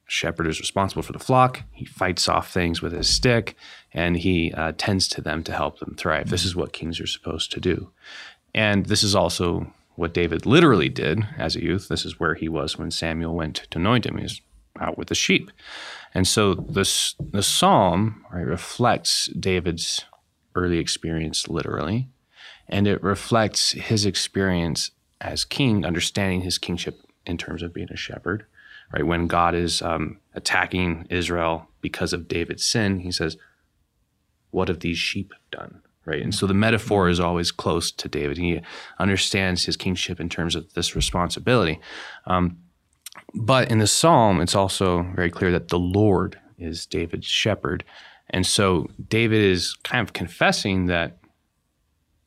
shepherd 0.08 0.48
is 0.48 0.58
responsible 0.58 1.02
for 1.02 1.12
the 1.12 1.19
flock. 1.20 1.62
He 1.70 1.84
fights 1.84 2.28
off 2.28 2.52
things 2.52 2.82
with 2.82 2.92
his 2.92 3.08
stick, 3.08 3.54
and 3.92 4.16
he 4.16 4.52
uh, 4.54 4.72
tends 4.76 5.06
to 5.08 5.20
them 5.20 5.44
to 5.44 5.52
help 5.52 5.78
them 5.78 5.94
thrive. 5.96 6.31
This 6.31 6.44
is 6.44 6.56
what 6.56 6.72
kings 6.72 7.00
are 7.00 7.06
supposed 7.06 7.52
to 7.52 7.60
do. 7.60 7.92
And 8.54 8.86
this 8.86 9.04
is 9.04 9.14
also 9.14 9.72
what 9.98 10.14
David 10.14 10.46
literally 10.46 10.88
did 10.88 11.26
as 11.36 11.56
a 11.56 11.62
youth. 11.62 11.88
This 11.88 12.04
is 12.04 12.20
where 12.20 12.34
he 12.34 12.48
was 12.48 12.78
when 12.78 12.92
Samuel 12.92 13.34
went 13.34 13.56
to 13.56 13.78
anoint 13.80 14.06
him. 14.06 14.16
He's 14.16 14.40
out 14.80 14.96
with 14.96 15.08
the 15.08 15.16
sheep. 15.16 15.50
And 16.14 16.26
so 16.26 16.54
this 16.54 17.16
the 17.18 17.42
psalm 17.42 18.24
right, 18.32 18.46
reflects 18.46 19.26
David's 19.38 20.04
early 20.54 20.78
experience 20.78 21.48
literally, 21.48 22.08
and 22.68 22.86
it 22.86 23.02
reflects 23.02 23.72
his 23.72 24.06
experience 24.06 24.92
as 25.20 25.44
king, 25.44 25.84
understanding 25.84 26.42
his 26.42 26.58
kingship 26.58 27.00
in 27.26 27.36
terms 27.36 27.64
of 27.64 27.74
being 27.74 27.90
a 27.90 27.96
shepherd. 27.96 28.46
Right 28.92 29.04
when 29.04 29.26
God 29.26 29.56
is 29.56 29.82
um, 29.82 30.20
attacking 30.32 31.08
Israel 31.10 31.66
because 31.80 32.12
of 32.12 32.28
David's 32.28 32.64
sin, 32.64 33.00
he 33.00 33.10
says, 33.10 33.36
"What 34.50 34.69
have 34.69 34.78
these 34.78 34.98
sheep 34.98 35.34
done?" 35.50 35.82
Right? 36.08 36.22
And 36.22 36.34
so 36.34 36.46
the 36.46 36.55
metaphor 36.55 37.08
is 37.08 37.20
always 37.20 37.53
close 37.53 37.91
to 37.93 38.08
David. 38.08 38.38
He 38.38 38.60
understands 38.98 39.65
his 39.65 39.77
kingship 39.77 40.19
in 40.19 40.29
terms 40.29 40.55
of 40.55 40.72
this 40.72 40.96
responsibility. 40.96 41.79
Um, 42.27 42.56
but 43.34 43.70
in 43.70 43.79
the 43.79 43.86
psalm, 43.86 44.41
it's 44.41 44.55
also 44.55 45.03
very 45.15 45.31
clear 45.31 45.53
that 45.53 45.69
the 45.69 45.79
Lord 45.79 46.41
is 46.58 46.86
David's 46.86 47.27
shepherd. 47.27 47.84
And 48.31 48.46
so 48.46 48.88
David 49.08 49.43
is 49.43 49.74
kind 49.84 50.03
of 50.03 50.15
confessing 50.15 50.86
that 50.86 51.19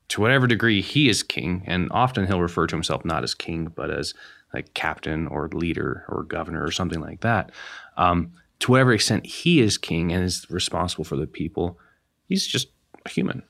to 0.09 0.21
whatever 0.21 0.45
degree 0.45 0.81
he 0.81 1.09
is 1.09 1.23
king, 1.23 1.63
and 1.65 1.87
often 1.91 2.27
he'll 2.27 2.41
refer 2.41 2.67
to 2.67 2.75
himself 2.75 3.03
not 3.03 3.23
as 3.23 3.33
king, 3.33 3.65
but 3.75 3.89
as 3.89 4.13
like 4.53 4.73
captain 4.73 5.25
or 5.27 5.47
leader 5.53 6.05
or 6.09 6.23
governor 6.23 6.63
or 6.63 6.71
something 6.71 6.99
like 6.99 7.21
that. 7.21 7.51
Um, 7.97 8.33
to 8.59 8.71
whatever 8.71 8.93
extent 8.93 9.25
he 9.25 9.61
is 9.61 9.77
king 9.77 10.11
and 10.11 10.23
is 10.23 10.45
responsible 10.51 11.05
for 11.05 11.15
the 11.15 11.25
people, 11.25 11.79
he's 12.27 12.45
just 12.45 12.67
a 13.05 13.09
human 13.09 13.41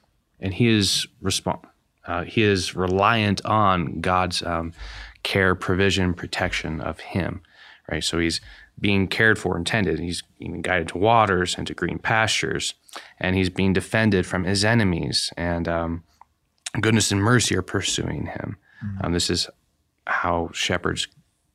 and 0.41 0.53
he 0.53 0.67
is 0.67 1.07
respond 1.21 1.59
uh, 2.05 2.23
he 2.23 2.41
is 2.41 2.75
reliant 2.75 3.43
on 3.45 4.01
God's 4.01 4.41
um, 4.43 4.73
care, 5.23 5.55
provision, 5.55 6.13
protection 6.13 6.81
of 6.81 6.99
him, 6.99 7.41
right? 7.91 8.03
So 8.03 8.19
he's 8.19 8.41
being 8.79 9.07
cared 9.07 9.37
for 9.37 9.55
and 9.55 9.65
tended. 9.65 9.99
He's 9.99 10.23
being 10.39 10.61
guided 10.61 10.87
to 10.89 10.97
waters 10.97 11.55
and 11.57 11.67
to 11.67 11.73
green 11.73 11.99
pastures, 11.99 12.73
and 13.19 13.35
he's 13.35 13.49
being 13.49 13.73
defended 13.73 14.25
from 14.25 14.45
his 14.45 14.65
enemies. 14.65 15.31
And 15.37 15.67
um, 15.67 16.03
goodness 16.79 17.11
and 17.11 17.21
mercy 17.21 17.55
are 17.55 17.61
pursuing 17.61 18.25
him. 18.27 18.57
Mm-hmm. 18.83 19.05
Um, 19.05 19.13
this 19.13 19.29
is 19.29 19.47
how 20.07 20.49
shepherds 20.53 21.07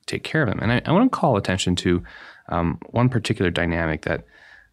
take 0.07 0.23
care 0.23 0.43
of 0.43 0.49
him. 0.49 0.61
And 0.61 0.73
I, 0.73 0.83
I 0.85 0.93
want 0.93 1.11
to 1.11 1.19
call 1.19 1.37
attention 1.37 1.75
to 1.77 2.05
um, 2.49 2.79
one 2.91 3.09
particular 3.09 3.51
dynamic 3.51 4.03
that 4.03 4.25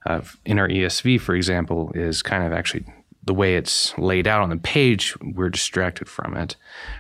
uh, 0.05 0.21
in 0.45 0.59
our 0.59 0.67
ESV, 0.67 1.19
for 1.19 1.33
example, 1.33 1.91
is 1.95 2.21
kind 2.21 2.43
of 2.43 2.53
actually 2.53 2.85
the 3.25 3.33
way 3.33 3.55
it's 3.55 3.97
laid 3.97 4.27
out 4.27 4.41
on 4.41 4.49
the 4.49 4.57
page, 4.57 5.15
we're 5.21 5.49
distracted 5.49 6.09
from 6.09 6.35
it. 6.35 6.55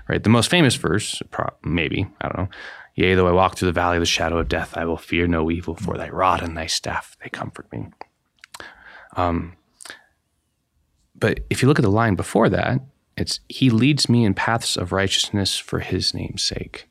Right? 0.07 0.23
The 0.23 0.29
most 0.29 0.49
famous 0.49 0.75
verse, 0.75 1.21
maybe, 1.63 2.07
I 2.21 2.27
don't 2.27 2.37
know. 2.37 2.49
Yea, 2.95 3.15
though 3.15 3.27
I 3.27 3.31
walk 3.31 3.57
through 3.57 3.67
the 3.67 3.71
valley 3.73 3.97
of 3.97 4.01
the 4.01 4.05
shadow 4.05 4.37
of 4.37 4.47
death, 4.47 4.77
I 4.77 4.85
will 4.85 4.97
fear 4.97 5.25
no 5.27 5.49
evil, 5.49 5.75
for 5.75 5.97
thy 5.97 6.09
rod 6.09 6.43
and 6.43 6.55
thy 6.55 6.67
staff, 6.67 7.17
they 7.23 7.29
comfort 7.29 7.71
me. 7.71 7.87
Um, 9.15 9.53
but 11.15 11.39
if 11.49 11.61
you 11.61 11.67
look 11.67 11.79
at 11.79 11.83
the 11.83 11.89
line 11.91 12.15
before 12.15 12.49
that, 12.49 12.81
it's 13.17 13.39
He 13.49 13.69
leads 13.69 14.09
me 14.09 14.23
in 14.25 14.33
paths 14.33 14.75
of 14.77 14.91
righteousness 14.91 15.57
for 15.57 15.79
His 15.79 16.13
name's 16.13 16.43
sake. 16.43 16.87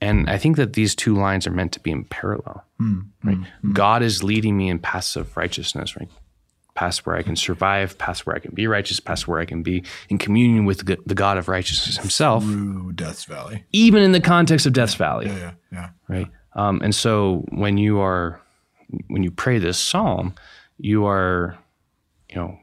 and 0.00 0.28
I 0.28 0.36
think 0.36 0.56
that 0.56 0.72
these 0.72 0.94
two 0.94 1.14
lines 1.14 1.46
are 1.46 1.52
meant 1.52 1.72
to 1.72 1.80
be 1.80 1.90
in 1.92 2.04
parallel. 2.04 2.64
Hmm. 2.78 3.00
Right? 3.22 3.36
Hmm. 3.36 3.44
Hmm. 3.60 3.72
God 3.72 4.02
is 4.02 4.22
leading 4.22 4.56
me 4.56 4.68
in 4.68 4.78
paths 4.78 5.16
of 5.16 5.36
righteousness, 5.36 5.96
right? 5.96 6.08
Paths 6.74 7.04
where 7.04 7.16
I 7.16 7.22
can 7.22 7.36
survive, 7.36 7.98
paths 7.98 8.24
where 8.24 8.34
I 8.34 8.38
can 8.38 8.54
be 8.54 8.66
righteous, 8.66 8.98
paths 8.98 9.28
where 9.28 9.38
I 9.40 9.44
can 9.44 9.62
be 9.62 9.82
in 10.08 10.16
communion 10.18 10.64
with 10.64 10.86
the 10.86 11.14
God 11.14 11.36
of 11.36 11.48
righteousness 11.48 11.98
Himself, 11.98 12.44
Through 12.44 12.92
Death's 12.92 13.24
Valley. 13.24 13.64
even 13.72 14.02
in 14.02 14.12
the 14.12 14.20
context 14.20 14.64
of 14.66 14.72
Death's 14.72 14.94
Valley 14.94 15.26
Yeah, 15.26 15.38
yeah, 15.38 15.52
yeah. 15.70 15.88
right? 16.08 16.28
Um, 16.54 16.80
and 16.82 16.94
so 16.94 17.44
when 17.50 17.76
you 17.78 17.98
are 18.00 18.40
when 19.08 19.22
you 19.22 19.30
pray 19.30 19.58
this 19.58 19.78
psalm, 19.78 20.34
you 20.78 21.06
are, 21.06 21.56
you 22.30 22.36
know, 22.36 22.58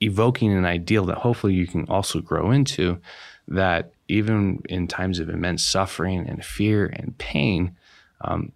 evoking 0.00 0.52
an 0.52 0.64
ideal 0.64 1.04
that 1.06 1.18
hopefully 1.18 1.54
you 1.54 1.66
can 1.66 1.86
also 1.88 2.20
grow 2.20 2.50
into. 2.50 2.98
That 3.46 3.92
even 4.08 4.62
in 4.68 4.88
times 4.88 5.18
of 5.18 5.28
immense 5.28 5.62
suffering 5.64 6.26
and 6.28 6.44
fear 6.44 6.86
and 6.86 7.16
pain, 7.18 7.76
um, 8.22 8.52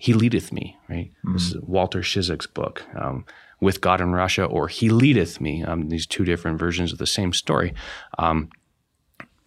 He 0.00 0.14
leadeth 0.14 0.50
me. 0.50 0.78
Right. 0.88 1.12
This 1.34 1.50
is 1.50 1.56
Walter 1.60 2.00
Ciszek's 2.00 2.46
book. 2.46 2.82
Um, 2.94 3.26
with 3.60 3.82
God 3.82 4.00
in 4.00 4.12
Russia, 4.12 4.44
or 4.44 4.66
He 4.68 4.88
leadeth 4.88 5.42
me. 5.42 5.62
Um, 5.62 5.90
these 5.90 6.06
two 6.06 6.24
different 6.24 6.58
versions 6.58 6.90
of 6.90 6.98
the 6.98 7.06
same 7.06 7.34
story. 7.34 7.74
Um, 8.18 8.48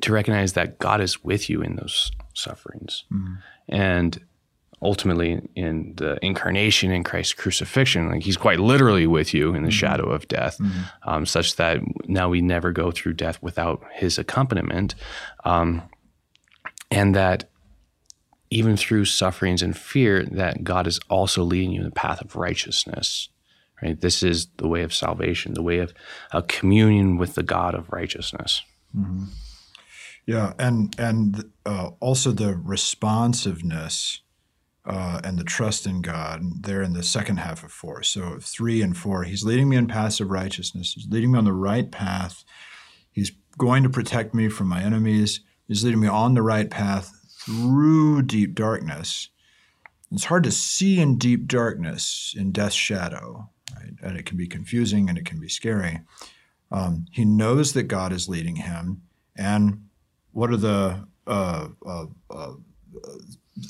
to 0.01 0.13
recognize 0.13 0.53
that 0.53 0.77
God 0.77 1.01
is 1.01 1.23
with 1.23 1.49
you 1.49 1.63
in 1.63 1.77
those 1.77 2.11
sufferings. 2.35 3.05
And 3.67 4.23
ultimately, 4.79 5.41
in 5.55 5.93
the 5.95 6.19
incarnation 6.21 6.91
in 6.91 7.03
Christ's 7.03 7.33
crucifixion, 7.33 8.09
like 8.09 8.21
he's 8.21 8.37
quite 8.37 8.59
literally 8.59 9.07
with 9.07 9.33
you 9.33 9.55
in 9.55 9.63
the 9.63 9.71
shadow 9.71 10.07
of 10.07 10.27
death, 10.27 10.57
um, 11.07 11.25
such 11.25 11.55
that 11.55 11.79
now 12.07 12.29
we 12.29 12.41
never 12.41 12.71
go 12.71 12.91
through 12.91 13.13
death 13.13 13.41
without 13.41 13.81
his 13.93 14.19
accompaniment. 14.19 14.93
Um, 15.45 15.81
and 16.91 17.15
that 17.15 17.49
even 18.53 18.77
through 18.77 19.05
sufferings 19.05 19.61
and 19.61 19.75
fear, 19.75 20.23
that 20.23 20.63
God 20.63 20.85
is 20.85 20.99
also 21.09 21.43
leading 21.43 21.71
you 21.71 21.79
in 21.79 21.85
the 21.85 21.91
path 21.91 22.21
of 22.21 22.35
righteousness. 22.35 23.29
Right? 23.81 23.99
This 23.99 24.23
is 24.23 24.47
the 24.57 24.67
way 24.67 24.83
of 24.83 24.93
salvation, 24.93 25.55
the 25.55 25.63
way 25.63 25.79
of 25.79 25.93
a 26.31 26.43
communion 26.43 27.17
with 27.17 27.35
the 27.35 27.43
God 27.43 27.73
of 27.73 27.91
righteousness. 27.91 28.61
Yeah, 30.25 30.53
and 30.57 30.95
and 30.97 31.51
uh, 31.65 31.89
also 31.99 32.31
the 32.31 32.55
responsiveness 32.55 34.21
uh, 34.85 35.19
and 35.23 35.37
the 35.37 35.43
trust 35.43 35.85
in 35.85 36.01
God. 36.01 36.43
They're 36.61 36.83
in 36.83 36.93
the 36.93 37.03
second 37.03 37.37
half 37.37 37.63
of 37.63 37.71
four. 37.71 38.03
So 38.03 38.37
three 38.39 38.81
and 38.81 38.95
four, 38.95 39.23
He's 39.23 39.43
leading 39.43 39.67
me 39.67 39.75
in 39.75 39.87
paths 39.87 40.21
of 40.21 40.29
righteousness. 40.29 40.93
He's 40.93 41.07
leading 41.09 41.31
me 41.31 41.39
on 41.39 41.45
the 41.45 41.53
right 41.53 41.91
path. 41.91 42.45
He's 43.11 43.31
going 43.57 43.83
to 43.83 43.89
protect 43.89 44.33
me 44.33 44.47
from 44.47 44.67
my 44.67 44.81
enemies. 44.81 45.41
He's 45.67 45.83
leading 45.83 45.99
me 45.99 46.07
on 46.07 46.35
the 46.35 46.41
right 46.41 46.69
path 46.69 47.11
through 47.45 48.23
deep 48.23 48.55
darkness. 48.55 49.29
It's 50.11 50.25
hard 50.25 50.43
to 50.43 50.51
see 50.51 50.99
in 50.99 51.17
deep 51.17 51.47
darkness, 51.47 52.35
in 52.37 52.51
death's 52.51 52.75
shadow, 52.75 53.49
right? 53.75 53.93
And 54.01 54.17
it 54.17 54.25
can 54.25 54.37
be 54.37 54.47
confusing 54.47 55.09
and 55.09 55.17
it 55.17 55.25
can 55.25 55.39
be 55.39 55.49
scary. 55.49 56.01
Um, 56.71 57.05
he 57.11 57.25
knows 57.25 57.73
that 57.73 57.83
God 57.83 58.11
is 58.11 58.29
leading 58.29 58.55
him, 58.55 59.03
and 59.35 59.87
what 60.31 60.49
are 60.49 60.57
the 60.57 61.07
uh, 61.27 61.67
uh, 61.85 62.05
uh, 62.31 62.53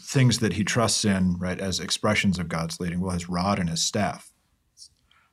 things 0.06 0.40
that 0.40 0.54
he 0.54 0.64
trusts 0.64 1.04
in, 1.04 1.38
right, 1.38 1.60
as 1.60 1.82
expressions 1.82 2.40
of 2.40 2.48
God's 2.48 2.80
leading? 2.80 3.02
Well, 3.02 3.12
his 3.12 3.28
rod 3.28 3.60
and 3.60 3.70
his 3.70 3.82
staff. 3.82 4.32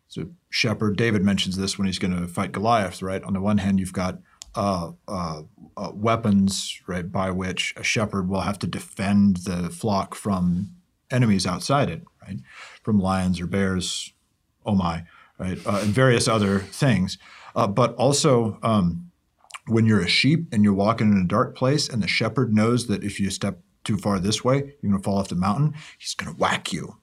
So, 0.08 0.30
shepherd, 0.48 0.96
David 0.96 1.22
mentions 1.22 1.56
this 1.56 1.78
when 1.78 1.86
he's 1.86 2.00
going 2.00 2.20
to 2.20 2.26
fight 2.26 2.50
Goliath, 2.50 3.00
right? 3.00 3.22
On 3.22 3.32
the 3.32 3.40
one 3.40 3.58
hand, 3.58 3.78
you've 3.78 3.92
got 3.92 4.18
uh, 4.54 4.92
uh, 5.08 5.42
uh, 5.76 5.90
weapons, 5.94 6.80
right, 6.86 7.10
by 7.10 7.30
which 7.30 7.74
a 7.76 7.82
shepherd 7.82 8.28
will 8.28 8.40
have 8.40 8.58
to 8.60 8.66
defend 8.66 9.38
the 9.38 9.70
flock 9.70 10.14
from 10.14 10.70
enemies 11.10 11.46
outside 11.46 11.88
it, 11.88 12.02
right, 12.22 12.38
from 12.82 12.98
lions 12.98 13.40
or 13.40 13.46
bears, 13.46 14.12
oh 14.64 14.74
my, 14.74 15.04
right, 15.38 15.58
uh, 15.66 15.80
and 15.82 15.94
various 15.94 16.28
other 16.28 16.60
things. 16.60 17.18
Uh, 17.54 17.66
but 17.66 17.94
also, 17.94 18.58
um, 18.62 19.10
when 19.66 19.86
you're 19.86 20.00
a 20.00 20.08
sheep 20.08 20.46
and 20.52 20.64
you're 20.64 20.74
walking 20.74 21.12
in 21.12 21.18
a 21.18 21.26
dark 21.26 21.56
place, 21.56 21.88
and 21.88 22.02
the 22.02 22.08
shepherd 22.08 22.54
knows 22.54 22.86
that 22.86 23.04
if 23.04 23.20
you 23.20 23.30
step 23.30 23.60
too 23.84 23.96
far 23.96 24.18
this 24.18 24.44
way, 24.44 24.56
you're 24.56 24.90
going 24.90 24.96
to 24.96 25.02
fall 25.02 25.18
off 25.18 25.28
the 25.28 25.34
mountain. 25.34 25.74
He's 25.98 26.14
going 26.14 26.32
to 26.32 26.38
whack 26.38 26.72
you, 26.72 26.96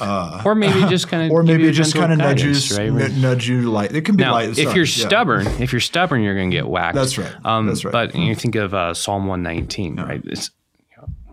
Or 0.00 0.54
maybe 0.54 0.88
just 0.88 1.08
kind 1.08 1.24
of 1.26 1.30
or 1.32 1.42
maybe 1.42 1.70
just 1.72 1.94
kind 1.94 2.12
of 2.12 2.18
nudge 2.18 2.42
you, 2.42 2.52
right? 2.76 2.88
n- 3.10 3.20
nudge 3.20 3.48
you 3.48 3.70
light. 3.70 3.94
It 3.94 4.02
can 4.02 4.16
be 4.16 4.24
Now, 4.24 4.32
light. 4.32 4.50
if 4.50 4.74
you're 4.74 4.84
yeah. 4.84 5.06
stubborn, 5.06 5.46
if 5.60 5.72
you're 5.72 5.80
stubborn, 5.80 6.22
you're 6.22 6.34
going 6.34 6.50
to 6.50 6.56
get 6.56 6.66
whacked. 6.68 6.94
That's 6.94 7.18
right. 7.18 7.32
Um, 7.44 7.66
That's 7.66 7.84
right. 7.84 7.92
But 7.92 8.14
you 8.14 8.34
think 8.34 8.54
of 8.54 8.72
uh, 8.74 8.94
Psalm 8.94 9.26
119, 9.26 9.96
right? 9.96 10.22
It's 10.24 10.50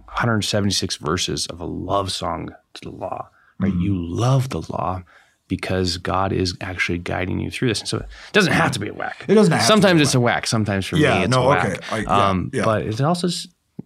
176 0.08 0.98
verses 0.98 1.48
of 1.48 1.60
a 1.62 1.66
love 1.66 2.12
song 2.12 2.50
to 2.76 2.82
the 2.82 2.90
law, 2.96 3.30
right? 3.60 3.72
Mm-hmm. 3.72 3.82
You 3.82 3.96
love 3.96 4.50
the 4.50 4.62
law 4.70 5.04
because 5.48 5.98
God 5.98 6.32
is 6.34 6.56
actually 6.62 6.98
guiding 7.00 7.40
you 7.40 7.50
through 7.50 7.70
this. 7.70 7.80
And 7.80 7.88
so 7.90 7.98
it 7.98 8.06
doesn't 8.34 8.54
have 8.54 8.72
to 8.72 8.80
be 8.80 8.90
a 8.90 8.94
whack. 8.94 9.26
It 9.28 9.36
doesn't 9.36 9.52
have 9.52 9.62
to 9.62 9.66
be 9.66 9.68
Sometimes 9.68 10.02
it's 10.02 10.16
a 10.16 10.20
whack. 10.20 10.46
Sometimes 10.48 10.86
for 10.86 10.98
Yeah, 10.98 11.20
me, 11.20 11.24
it's 11.26 11.32
no, 11.32 11.44
a 11.46 11.48
whack. 11.50 11.66
okay. 11.66 11.80
I- 11.92 12.00
yeah, 12.00 12.30
um, 12.30 12.52
yeah. 12.54 12.66
But 12.66 12.84
it 12.84 13.02
also 13.02 13.28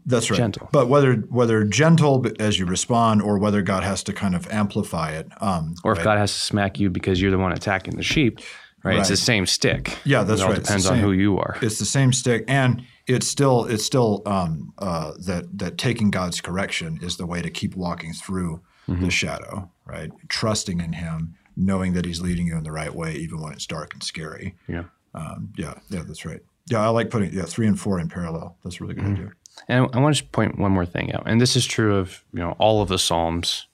That's 0.06 0.30
right. 0.30 0.38
gentle. 0.38 0.70
But 0.72 0.88
whether 0.90 1.14
whether 1.16 1.64
gentle 1.64 2.26
as 2.40 2.60
you 2.60 2.66
respond, 2.66 3.22
or 3.22 3.38
whether 3.38 3.62
God 3.62 3.84
has 3.84 4.04
to 4.04 4.14
kind 4.14 4.36
of 4.36 4.48
amplify 4.50 5.12
it, 5.12 5.28
um, 5.42 5.76
or 5.84 5.94
if 5.94 6.04
God 6.04 6.18
has 6.18 6.32
to 6.34 6.40
smack 6.40 6.80
you 6.80 6.90
because 6.90 7.22
you're 7.22 7.32
the 7.32 7.38
one 7.38 7.52
attacking 7.54 7.96
the 7.96 8.04
sheep, 8.04 8.40
right? 8.84 9.00
It's 9.00 9.10
the 9.10 9.18
same 9.18 9.46
stick. 9.46 9.98
Yeah, 10.04 10.24
that's 10.24 10.42
right. 10.42 10.46
it 10.46 10.50
all 10.50 10.54
right. 10.54 10.62
Depends 10.64 10.86
on 10.88 11.00
who 11.00 11.12
you 11.12 11.38
are. 11.38 11.58
it's 11.62 11.80
the 11.80 11.86
same 11.86 12.12
stick, 12.14 12.44
and 12.48 12.84
it's 13.08 13.28
still 13.28 13.66
it's 13.66 13.86
still 13.86 14.22
um, 14.26 14.74
uh, 14.78 15.14
that 15.26 15.58
that 15.58 15.78
taking 15.78 16.12
God's 16.12 16.42
correction 16.42 17.00
is 17.02 17.18
the 17.18 17.26
way 17.26 17.42
to 17.42 17.50
keep 17.50 17.76
walking 17.76 18.14
through 18.14 18.62
Mm-hmm. 18.90 19.06
the 19.06 19.12
shadow, 19.12 19.72
right? 19.86 20.12
Trusting 20.28 20.82
in 20.82 20.92
Him, 20.92 21.36
knowing 21.56 21.94
that 21.94 22.04
He's 22.04 22.20
leading 22.20 22.48
you 22.48 22.58
in 22.58 22.64
the 22.66 22.72
right 22.74 22.94
way, 22.94 23.14
even 23.16 23.40
when 23.40 23.54
it's 23.54 23.66
dark 23.66 23.94
and 23.94 24.04
scary. 24.04 24.56
Yeah. 24.68 24.84
Um, 25.16 25.54
yeah, 25.58 25.76
yeah, 25.90 26.04
that's 26.06 26.26
right. 26.26 26.42
Yeah, 26.70 26.82
I 26.82 26.90
like 26.90 27.10
putting 27.10 27.32
yeah 27.32 27.44
three 27.44 27.66
and 27.66 27.80
four 27.80 27.98
in 28.02 28.10
parallel. 28.10 28.58
That's 28.62 28.82
a 28.82 28.84
really 28.84 28.96
good 28.96 29.06
idea. 29.06 29.32
And 29.68 29.88
I 29.94 30.00
want 30.00 30.16
to 30.18 30.24
point 30.26 30.58
one 30.58 30.72
more 30.72 30.86
thing 30.86 31.14
out, 31.14 31.24
and 31.26 31.40
this 31.40 31.56
is 31.56 31.66
true 31.66 31.96
of 31.96 32.24
you 32.34 32.40
know 32.40 32.56
all 32.60 32.82
of 32.82 32.90
the 32.90 33.00
psalms 33.00 33.68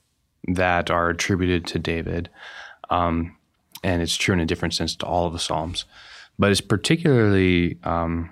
that 0.47 0.89
are 0.91 1.09
attributed 1.09 1.65
to 1.67 1.79
David, 1.79 2.29
um, 2.89 3.35
and 3.83 4.01
it's 4.01 4.15
true 4.15 4.33
in 4.33 4.39
a 4.39 4.45
different 4.45 4.73
sense 4.73 4.95
to 4.97 5.05
all 5.05 5.25
of 5.25 5.33
the 5.33 5.39
psalms, 5.39 5.85
but 6.37 6.51
it's 6.51 6.61
particularly 6.61 7.77
um, 7.83 8.29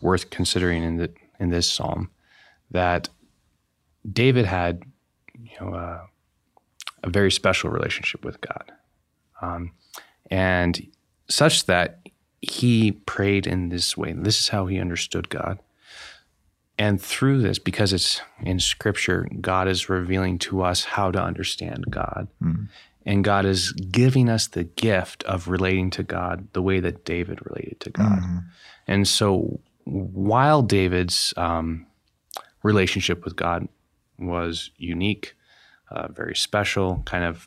worth 0.00 0.30
considering 0.30 0.82
in 0.82 0.96
the 0.96 1.10
in 1.38 1.50
this 1.50 1.70
psalm 1.70 2.10
that 2.70 3.08
David 4.10 4.46
had 4.46 4.82
you 5.40 5.56
know 5.60 5.74
uh, 5.74 6.00
a 7.04 7.10
very 7.10 7.30
special 7.30 7.70
relationship 7.70 8.24
with 8.24 8.40
God, 8.40 8.72
um, 9.42 9.72
and 10.30 10.86
such 11.28 11.66
that 11.66 12.00
he 12.40 12.92
prayed 12.92 13.46
in 13.46 13.68
this 13.68 13.96
way. 13.96 14.12
This 14.12 14.40
is 14.40 14.48
how 14.48 14.66
he 14.66 14.80
understood 14.80 15.28
God. 15.28 15.58
And 16.78 17.00
through 17.00 17.40
this, 17.40 17.58
because 17.58 17.92
it's 17.94 18.20
in 18.42 18.60
scripture, 18.60 19.26
God 19.40 19.66
is 19.66 19.88
revealing 19.88 20.38
to 20.40 20.62
us 20.62 20.84
how 20.84 21.10
to 21.10 21.22
understand 21.22 21.86
God. 21.88 22.28
And 23.06 23.24
God 23.24 23.46
is 23.46 23.72
giving 23.72 24.28
us 24.28 24.48
the 24.48 24.64
gift 24.64 25.22
of 25.24 25.48
relating 25.48 25.90
to 25.90 26.02
God 26.02 26.48
the 26.52 26.60
way 26.62 26.80
that 26.80 27.04
David 27.04 27.38
related 27.46 27.80
to 27.80 27.90
God. 27.90 28.18
And 28.86 29.08
so 29.08 29.60
while 29.84 30.60
David's 30.62 31.32
um, 31.36 31.86
relationship 32.62 33.24
with 33.24 33.36
God 33.36 33.68
was 34.18 34.70
unique, 34.76 35.34
uh, 35.90 36.08
very 36.08 36.34
special, 36.34 37.02
kind 37.06 37.24
of, 37.24 37.46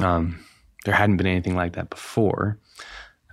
um, 0.00 0.44
there 0.84 0.94
hadn't 0.94 1.18
been 1.18 1.26
anything 1.26 1.54
like 1.54 1.74
that 1.74 1.90
before. 1.90 2.58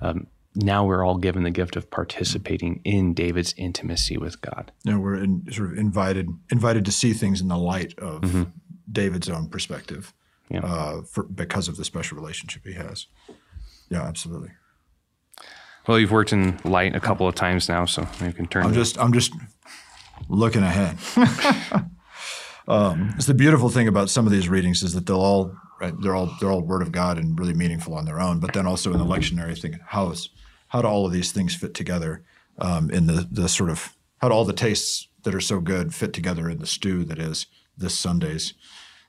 Um, 0.01 0.27
now 0.55 0.83
we're 0.85 1.05
all 1.05 1.17
given 1.17 1.43
the 1.43 1.51
gift 1.51 1.75
of 1.75 1.89
participating 1.91 2.81
in 2.83 3.13
David's 3.13 3.53
intimacy 3.57 4.17
with 4.17 4.41
God. 4.41 4.71
Know, 4.85 4.99
we're 4.99 5.15
in, 5.15 5.45
sort 5.51 5.71
of 5.71 5.77
invited 5.77 6.27
invited 6.51 6.85
to 6.85 6.91
see 6.91 7.13
things 7.13 7.39
in 7.41 7.47
the 7.47 7.57
light 7.57 7.97
of 7.99 8.47
David's 8.91 9.29
own 9.29 9.47
perspective, 9.49 10.13
Yeah. 10.49 10.61
uh, 10.65 11.01
for, 11.03 11.23
because 11.23 11.67
of 11.67 11.77
the 11.77 11.85
special 11.85 12.17
relationship 12.17 12.63
he 12.65 12.73
has. 12.73 13.05
Yeah, 13.89 14.01
absolutely. 14.03 14.49
Well, 15.87 15.99
you've 15.99 16.11
worked 16.11 16.33
in 16.33 16.59
light 16.63 16.95
a 16.95 16.99
couple 16.99 17.27
of 17.27 17.35
times 17.35 17.69
now, 17.69 17.85
so 17.85 18.07
you 18.23 18.33
can 18.33 18.47
turn. 18.47 18.65
I'm 18.65 18.73
just 18.73 18.97
I'm 18.99 19.13
just 19.13 19.33
looking 20.27 20.61
ahead. 20.63 20.97
um, 22.67 23.13
it's 23.15 23.25
the 23.25 23.33
beautiful 23.33 23.69
thing 23.69 23.87
about 23.87 24.09
some 24.09 24.25
of 24.25 24.31
these 24.31 24.49
readings 24.49 24.83
is 24.83 24.93
that 24.93 25.05
they'll 25.05 25.19
all 25.21 25.55
right, 25.79 25.93
they're 26.01 26.15
all 26.15 26.31
they're 26.39 26.51
all 26.51 26.61
Word 26.61 26.81
of 26.81 26.91
God 26.91 27.17
and 27.17 27.37
really 27.39 27.53
meaningful 27.53 27.93
on 27.93 28.05
their 28.05 28.19
own. 28.19 28.39
But 28.39 28.53
then 28.53 28.65
also 28.65 28.91
in 28.91 28.99
the 28.99 29.05
lectionary, 29.05 29.59
thinking 29.59 29.79
how 29.87 30.09
is 30.11 30.29
how 30.69 30.81
do 30.81 30.87
all 30.87 31.05
of 31.05 31.11
these 31.11 31.31
things 31.31 31.55
fit 31.55 31.73
together 31.73 32.23
um, 32.59 32.89
in 32.89 33.07
the 33.07 33.27
the 33.31 33.49
sort 33.49 33.69
of 33.69 33.95
how 34.19 34.29
do 34.29 34.33
all 34.35 34.45
the 34.45 34.53
tastes 34.53 35.07
that 35.23 35.35
are 35.35 35.41
so 35.41 35.59
good 35.59 35.93
fit 35.93 36.13
together 36.13 36.49
in 36.49 36.59
the 36.59 36.67
stew 36.67 37.03
that 37.05 37.19
is 37.19 37.45
this 37.77 37.97
Sunday's. 37.97 38.53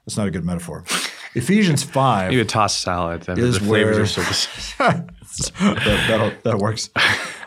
That's 0.07 0.17
not 0.17 0.27
a 0.29 0.31
good 0.31 0.45
metaphor. 0.45 0.85
Ephesians 1.35 1.85
five. 1.85 2.33
you 2.33 2.41
could 2.41 2.49
toss 2.49 2.77
salad. 2.77 3.23
The, 3.23 3.33
Is 3.35 3.59
the 3.59 3.67
flavors 3.67 4.17
where- 4.17 4.27
are 4.27 4.33
so. 4.33 5.05
that, 5.61 6.39
that 6.43 6.59
works. 6.59 6.91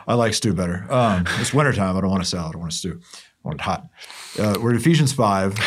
I 0.07 0.13
like 0.13 0.33
stew 0.33 0.53
better. 0.53 0.85
Um, 0.89 1.25
it's 1.39 1.53
wintertime. 1.53 1.97
I 1.97 2.01
don't 2.01 2.09
want 2.09 2.21
a 2.23 2.25
salad. 2.25 2.55
I 2.55 2.59
want 2.59 2.71
a 2.71 2.75
stew. 2.75 2.99
I 3.43 3.47
want 3.47 3.59
it 3.59 3.63
hot. 3.63 3.87
Uh, 4.39 4.57
we're 4.61 4.71
in 4.71 4.77
Ephesians 4.77 5.11
5, 5.13 5.57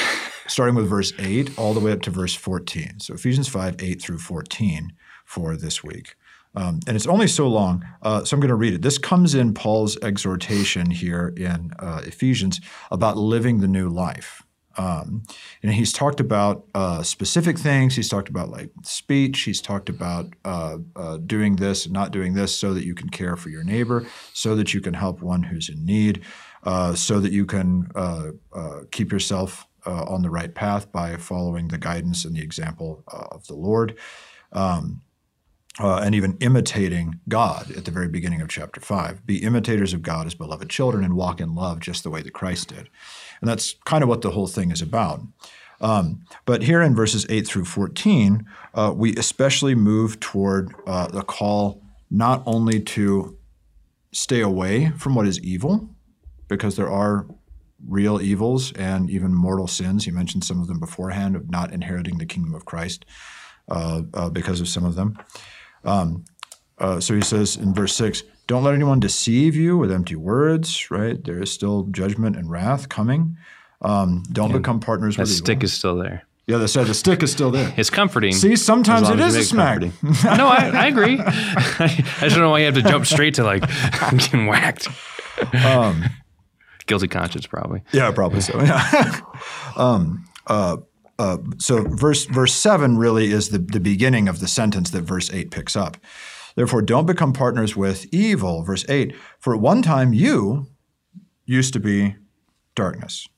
starting 0.49 0.75
with 0.75 0.89
verse 0.89 1.13
8 1.19 1.59
all 1.59 1.75
the 1.75 1.81
way 1.81 1.93
up 1.93 2.03
to 2.03 2.11
verse 2.11 2.35
14. 2.35 3.01
So 3.01 3.15
Ephesians 3.15 3.49
5, 3.49 3.77
8 3.79 4.03
through 4.03 4.19
14 4.19 4.93
for 5.25 5.57
this 5.57 5.83
week. 5.83 6.17
Um, 6.55 6.81
and 6.87 6.97
it's 6.97 7.07
only 7.07 7.29
so 7.29 7.49
long, 7.49 7.87
uh, 8.01 8.25
so 8.25 8.35
I'm 8.35 8.41
going 8.41 8.49
to 8.49 8.55
read 8.55 8.73
it. 8.73 8.81
This 8.81 8.97
comes 8.97 9.35
in 9.35 9.53
Paul's 9.53 9.99
exhortation 9.99 10.91
here 10.91 11.35
in 11.37 11.71
uh, 11.79 12.01
Ephesians 12.05 12.61
about 12.91 13.19
living 13.19 13.61
the 13.61 13.69
new 13.69 13.91
life. 13.91 14.43
Um, 14.79 15.23
and 15.63 15.73
he's 15.73 15.93
talked 15.93 16.21
about 16.21 16.67
uh, 16.75 17.03
specific 17.03 17.59
things. 17.59 17.97
He's 17.97 18.09
talked 18.09 18.29
about 18.29 18.51
like 18.51 18.71
speech. 18.83 19.41
He's 19.41 19.61
talked 19.61 19.89
about 19.89 20.35
uh, 20.45 20.79
uh, 20.95 21.19
doing 21.19 21.57
this 21.57 21.87
and 21.87 21.95
not 21.95 22.11
doing 22.11 22.35
this 22.35 22.57
so 22.57 22.75
that 22.75 22.85
you 22.85 22.95
can 22.95 23.09
care 23.09 23.37
for 23.37 23.49
your 23.49 23.65
neighbor, 23.65 24.07
so 24.33 24.55
that 24.57 24.75
you 24.75 24.81
can 24.81 24.95
help 24.95 25.23
one 25.23 25.43
who's 25.43 25.69
in 25.69 25.85
need, 25.85 26.23
uh, 26.65 26.95
so 26.95 27.21
that 27.21 27.33
you 27.33 27.47
can 27.47 27.91
uh, 27.95 28.31
uh, 28.53 28.81
keep 28.91 29.13
yourself 29.13 29.66
on 29.93 30.23
the 30.23 30.31
right 30.31 30.55
path 30.55 30.91
by 30.93 31.17
following 31.17 31.69
the 31.69 31.79
guidance 31.79 32.25
and 32.25 32.37
the 32.37 32.43
example 32.43 33.05
of 33.09 33.47
the 33.47 33.55
Lord. 33.55 33.97
Um, 34.53 35.03
uh, 35.79 35.99
and 35.99 36.15
even 36.15 36.39
imitating 36.41 37.21
God 37.29 37.71
at 37.73 37.85
the 37.85 37.91
very 37.91 38.09
beginning 38.09 38.41
of 38.41 38.49
chapter 38.49 38.81
5. 38.81 39.27
Be 39.27 39.43
imitators 39.43 39.93
of 39.93 40.03
God 40.03 40.27
as 40.27 40.35
beloved 40.35 40.71
children 40.71 41.05
and 41.05 41.15
walk 41.15 41.41
in 41.41 41.55
love 41.55 41.81
just 41.81 42.03
the 42.03 42.11
way 42.11 42.23
that 42.23 42.33
Christ 42.33 42.69
did. 42.69 42.89
And 43.41 43.51
that's 43.51 43.75
kind 43.85 44.03
of 44.03 44.09
what 44.09 44.23
the 44.23 44.31
whole 44.31 44.47
thing 44.47 44.71
is 44.71 44.81
about. 44.81 45.21
Um, 45.81 46.25
but 46.47 46.63
here 46.63 46.81
in 46.81 46.95
verses 46.95 47.27
8 47.29 47.47
through 47.47 47.67
14, 47.67 48.47
uh, 48.75 48.93
we 48.97 49.15
especially 49.17 49.75
move 49.75 50.19
toward 50.21 50.75
uh, 50.87 51.09
the 51.09 51.23
call 51.23 51.83
not 52.11 52.43
only 52.47 52.81
to 52.81 53.37
stay 54.13 54.41
away 54.41 54.93
from 54.97 55.15
what 55.15 55.27
is 55.27 55.41
evil, 55.41 55.91
because 56.49 56.77
there 56.77 56.89
are 56.89 57.27
real 57.87 58.21
evils 58.21 58.73
and 58.73 59.11
even 59.11 59.35
mortal 59.35 59.67
sins. 59.67 60.07
You 60.07 60.13
mentioned 60.13 60.45
some 60.45 60.61
of 60.61 60.67
them 60.67 60.81
beforehand 60.81 61.37
of 61.37 61.51
not 61.51 61.73
inheriting 61.73 62.19
the 62.19 62.27
kingdom 62.27 62.55
of 62.55 62.65
Christ 62.65 63.05
uh, 63.69 64.03
uh 64.15 64.31
because 64.31 64.61
of 64.61 64.69
some 64.69 64.85
of 64.85 64.95
them. 64.95 65.19
Um, 65.85 66.25
uh, 66.79 67.01
so 67.01 67.15
he 67.15 67.23
says 67.23 67.57
in 67.57 67.73
verse 67.73 67.95
6 67.95 68.23
Don't 68.47 68.65
let 68.65 68.75
anyone 68.75 69.01
deceive 69.01 69.57
you 69.57 69.79
with 69.79 69.91
empty 69.91 70.17
words, 70.17 70.91
right? 70.91 71.23
There 71.23 71.43
is 71.43 71.51
still 71.51 71.85
judgment 71.91 72.37
and 72.37 72.51
wrath 72.51 72.89
coming. 72.89 73.37
Um, 73.83 74.23
don't 74.33 74.51
yeah. 74.51 74.59
become 74.59 74.81
partners 74.81 75.17
that 75.17 75.23
with 75.23 75.31
stick 75.31 75.63
is 75.63 75.73
still 75.73 75.97
there. 75.97 76.25
Yeah, 76.47 76.59
the, 76.59 76.85
the 76.85 76.95
stick 76.95 77.25
is 77.25 77.33
still 77.33 77.51
there. 77.51 77.75
It's 77.77 77.91
comforting. 77.91 78.33
See, 78.33 78.55
sometimes 78.55 79.09
it 79.11 79.19
is 79.19 79.35
a 79.35 79.43
smack. 79.43 79.81
no, 79.81 80.47
I, 80.47 80.71
I 80.73 80.87
agree. 80.87 81.19
I, 81.21 82.05
just 82.21 82.37
don't 82.37 82.39
know 82.39 82.51
why 82.51 82.61
you 82.61 82.67
have 82.67 82.75
to 82.75 82.83
jump 82.83 83.05
straight 83.05 83.35
to 83.35 83.45
like 83.45 83.63
getting 84.13 84.47
whacked. 84.47 84.87
Um, 85.65 86.05
Guilty 86.87 87.09
conscience, 87.09 87.47
probably. 87.47 87.83
Yeah, 87.93 88.11
probably 88.13 88.41
so. 88.41 88.61
Yeah. 88.61 89.21
um, 89.77 90.25
uh, 90.47 90.79
uh, 91.19 91.39
so 91.59 91.83
verse 91.83 92.27
verse 92.27 92.55
seven 92.55 92.99
really 92.99 93.31
is 93.33 93.49
the, 93.49 93.59
the 93.59 93.81
beginning 93.81 94.29
of 94.29 94.41
the 94.41 94.49
sentence 94.49 94.91
that 94.91 95.03
verse 95.03 95.33
eight 95.33 95.51
picks 95.51 95.75
up. 95.75 95.97
Therefore, 96.55 96.83
don't 96.83 97.07
become 97.07 97.33
partners 97.33 97.77
with 97.77 98.07
evil. 98.13 98.63
Verse 98.63 98.85
eight. 98.89 99.15
For 99.39 99.55
at 99.55 99.61
one 99.61 99.83
time 99.83 100.13
you 100.13 100.69
used 101.45 101.73
to 101.73 101.81
be 101.81 102.17
darkness. 102.75 103.29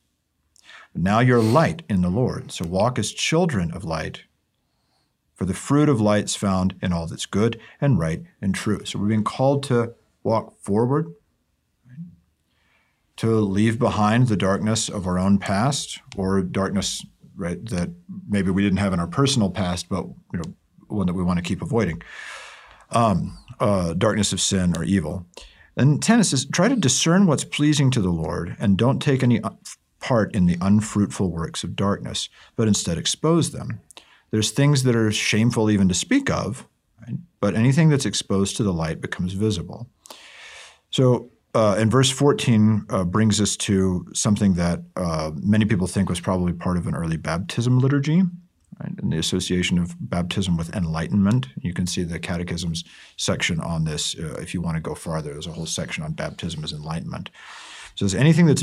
Now 0.94 1.20
you're 1.20 1.42
light 1.42 1.82
in 1.88 2.02
the 2.02 2.10
Lord. 2.10 2.50
So 2.50 2.66
walk 2.66 2.98
as 2.98 3.12
children 3.12 3.70
of 3.70 3.84
light. 3.84 4.24
For 5.34 5.44
the 5.44 5.54
fruit 5.54 5.88
of 5.88 6.00
light 6.00 6.24
is 6.24 6.34
found 6.34 6.74
in 6.82 6.92
all 6.92 7.06
that's 7.06 7.26
good 7.26 7.60
and 7.80 7.98
right 7.98 8.22
and 8.42 8.54
true. 8.54 8.84
So 8.84 8.98
we're 8.98 9.06
being 9.06 9.22
called 9.22 9.62
to 9.64 9.94
walk 10.24 10.58
forward, 10.60 11.14
to 13.18 13.40
leave 13.40 13.78
behind 13.78 14.28
the 14.28 14.36
darkness 14.36 14.88
of 14.88 15.06
our 15.06 15.18
own 15.18 15.38
past 15.38 16.00
or 16.16 16.42
darkness 16.42 17.04
right? 17.38 17.64
That 17.70 17.90
maybe 18.28 18.50
we 18.50 18.62
didn't 18.62 18.78
have 18.78 18.92
in 18.92 19.00
our 19.00 19.06
personal 19.06 19.48
past, 19.48 19.88
but 19.88 20.04
you 20.04 20.40
know, 20.40 20.54
one 20.88 21.06
that 21.06 21.14
we 21.14 21.22
want 21.22 21.38
to 21.38 21.42
keep 21.42 21.62
avoiding. 21.62 22.02
Um, 22.90 23.38
uh, 23.60 23.94
darkness 23.94 24.32
of 24.32 24.40
sin 24.40 24.76
or 24.76 24.84
evil. 24.84 25.26
And 25.76 26.02
10 26.02 26.24
says, 26.24 26.46
try 26.46 26.68
to 26.68 26.76
discern 26.76 27.26
what's 27.26 27.44
pleasing 27.44 27.90
to 27.92 28.00
the 28.00 28.10
Lord 28.10 28.56
and 28.58 28.76
don't 28.76 29.00
take 29.00 29.22
any 29.22 29.40
part 30.00 30.34
in 30.34 30.46
the 30.46 30.58
unfruitful 30.60 31.30
works 31.30 31.62
of 31.62 31.76
darkness, 31.76 32.28
but 32.56 32.68
instead 32.68 32.98
expose 32.98 33.52
them. 33.52 33.80
There's 34.30 34.50
things 34.50 34.82
that 34.82 34.96
are 34.96 35.12
shameful 35.12 35.70
even 35.70 35.88
to 35.88 35.94
speak 35.94 36.30
of, 36.30 36.66
right? 37.00 37.16
but 37.40 37.54
anything 37.54 37.88
that's 37.88 38.06
exposed 38.06 38.56
to 38.56 38.64
the 38.64 38.72
light 38.72 39.00
becomes 39.00 39.34
visible. 39.34 39.88
So 40.90 41.30
uh, 41.58 41.74
and 41.74 41.90
verse 41.90 42.08
14 42.08 42.86
uh, 42.88 43.02
brings 43.02 43.40
us 43.40 43.56
to 43.56 44.06
something 44.14 44.54
that 44.54 44.80
uh, 44.94 45.32
many 45.42 45.64
people 45.64 45.88
think 45.88 46.08
was 46.08 46.20
probably 46.20 46.52
part 46.52 46.76
of 46.76 46.86
an 46.86 46.94
early 46.94 47.16
baptism 47.16 47.80
liturgy, 47.80 48.22
right? 48.78 48.92
And 48.98 49.12
the 49.12 49.18
association 49.18 49.76
of 49.76 49.96
baptism 49.98 50.56
with 50.56 50.72
enlightenment. 50.72 51.48
You 51.60 51.74
can 51.74 51.88
see 51.88 52.04
the 52.04 52.20
catechisms 52.20 52.84
section 53.16 53.58
on 53.58 53.82
this 53.82 54.16
uh, 54.16 54.38
if 54.40 54.54
you 54.54 54.60
want 54.60 54.76
to 54.76 54.80
go 54.80 54.94
farther. 54.94 55.32
There's 55.32 55.48
a 55.48 55.52
whole 55.52 55.66
section 55.66 56.04
on 56.04 56.12
baptism 56.12 56.62
as 56.62 56.72
enlightenment. 56.72 57.30
It 57.92 57.98
says 57.98 58.14
anything 58.14 58.46
that's 58.46 58.62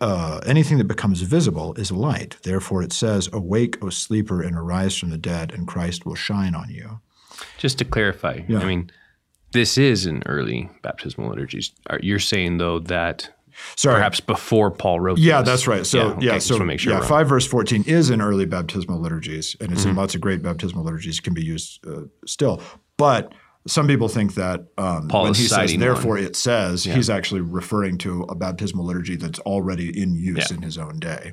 uh, 0.00 0.38
anything 0.46 0.78
that 0.78 0.84
becomes 0.84 1.20
visible 1.22 1.74
is 1.74 1.90
light. 1.90 2.36
Therefore, 2.44 2.84
it 2.84 2.92
says, 2.92 3.28
"Awake, 3.32 3.82
O 3.82 3.90
sleeper, 3.90 4.40
and 4.40 4.56
arise 4.56 4.96
from 4.96 5.10
the 5.10 5.18
dead, 5.18 5.52
and 5.52 5.66
Christ 5.66 6.06
will 6.06 6.14
shine 6.14 6.54
on 6.54 6.70
you." 6.70 7.00
Just 7.58 7.78
to 7.78 7.84
clarify, 7.84 8.42
yeah. 8.46 8.60
I 8.60 8.64
mean 8.66 8.92
this 9.54 9.78
is 9.78 10.04
an 10.04 10.22
early 10.26 10.68
baptismal 10.82 11.30
liturgy. 11.30 11.62
You're 12.00 12.18
saying 12.18 12.58
though 12.58 12.80
that 12.80 13.30
Sorry. 13.76 13.94
perhaps 13.94 14.20
before 14.20 14.70
Paul 14.70 15.00
wrote. 15.00 15.18
Yeah, 15.18 15.40
this. 15.40 15.48
that's 15.48 15.66
right. 15.66 15.86
So 15.86 15.98
yeah, 15.98 16.04
okay, 16.04 16.26
yeah 16.26 16.38
so 16.38 16.58
make 16.58 16.80
sure 16.80 16.92
yeah, 16.92 17.00
five 17.00 17.28
verse 17.28 17.46
fourteen 17.46 17.84
is 17.86 18.10
in 18.10 18.20
early 18.20 18.44
baptismal 18.44 19.00
liturgies, 19.00 19.56
and 19.60 19.72
it's 19.72 19.82
mm-hmm. 19.82 19.90
in 19.90 19.96
lots 19.96 20.14
of 20.14 20.20
great 20.20 20.42
baptismal 20.42 20.84
liturgies 20.84 21.20
can 21.20 21.32
be 21.32 21.42
used 21.42 21.86
uh, 21.86 22.02
still. 22.26 22.60
But 22.96 23.32
some 23.66 23.86
people 23.86 24.08
think 24.08 24.34
that 24.34 24.66
um, 24.76 25.08
Paul 25.08 25.24
when 25.24 25.34
he 25.34 25.46
says 25.46 25.74
"therefore 25.76 26.16
one. 26.16 26.24
it 26.24 26.36
says," 26.36 26.84
yeah. 26.84 26.94
he's 26.94 27.08
actually 27.08 27.40
referring 27.40 27.96
to 27.98 28.24
a 28.24 28.34
baptismal 28.34 28.84
liturgy 28.84 29.16
that's 29.16 29.38
already 29.40 30.02
in 30.02 30.14
use 30.16 30.50
in 30.50 30.62
his 30.62 30.76
own 30.76 30.98
day. 30.98 31.32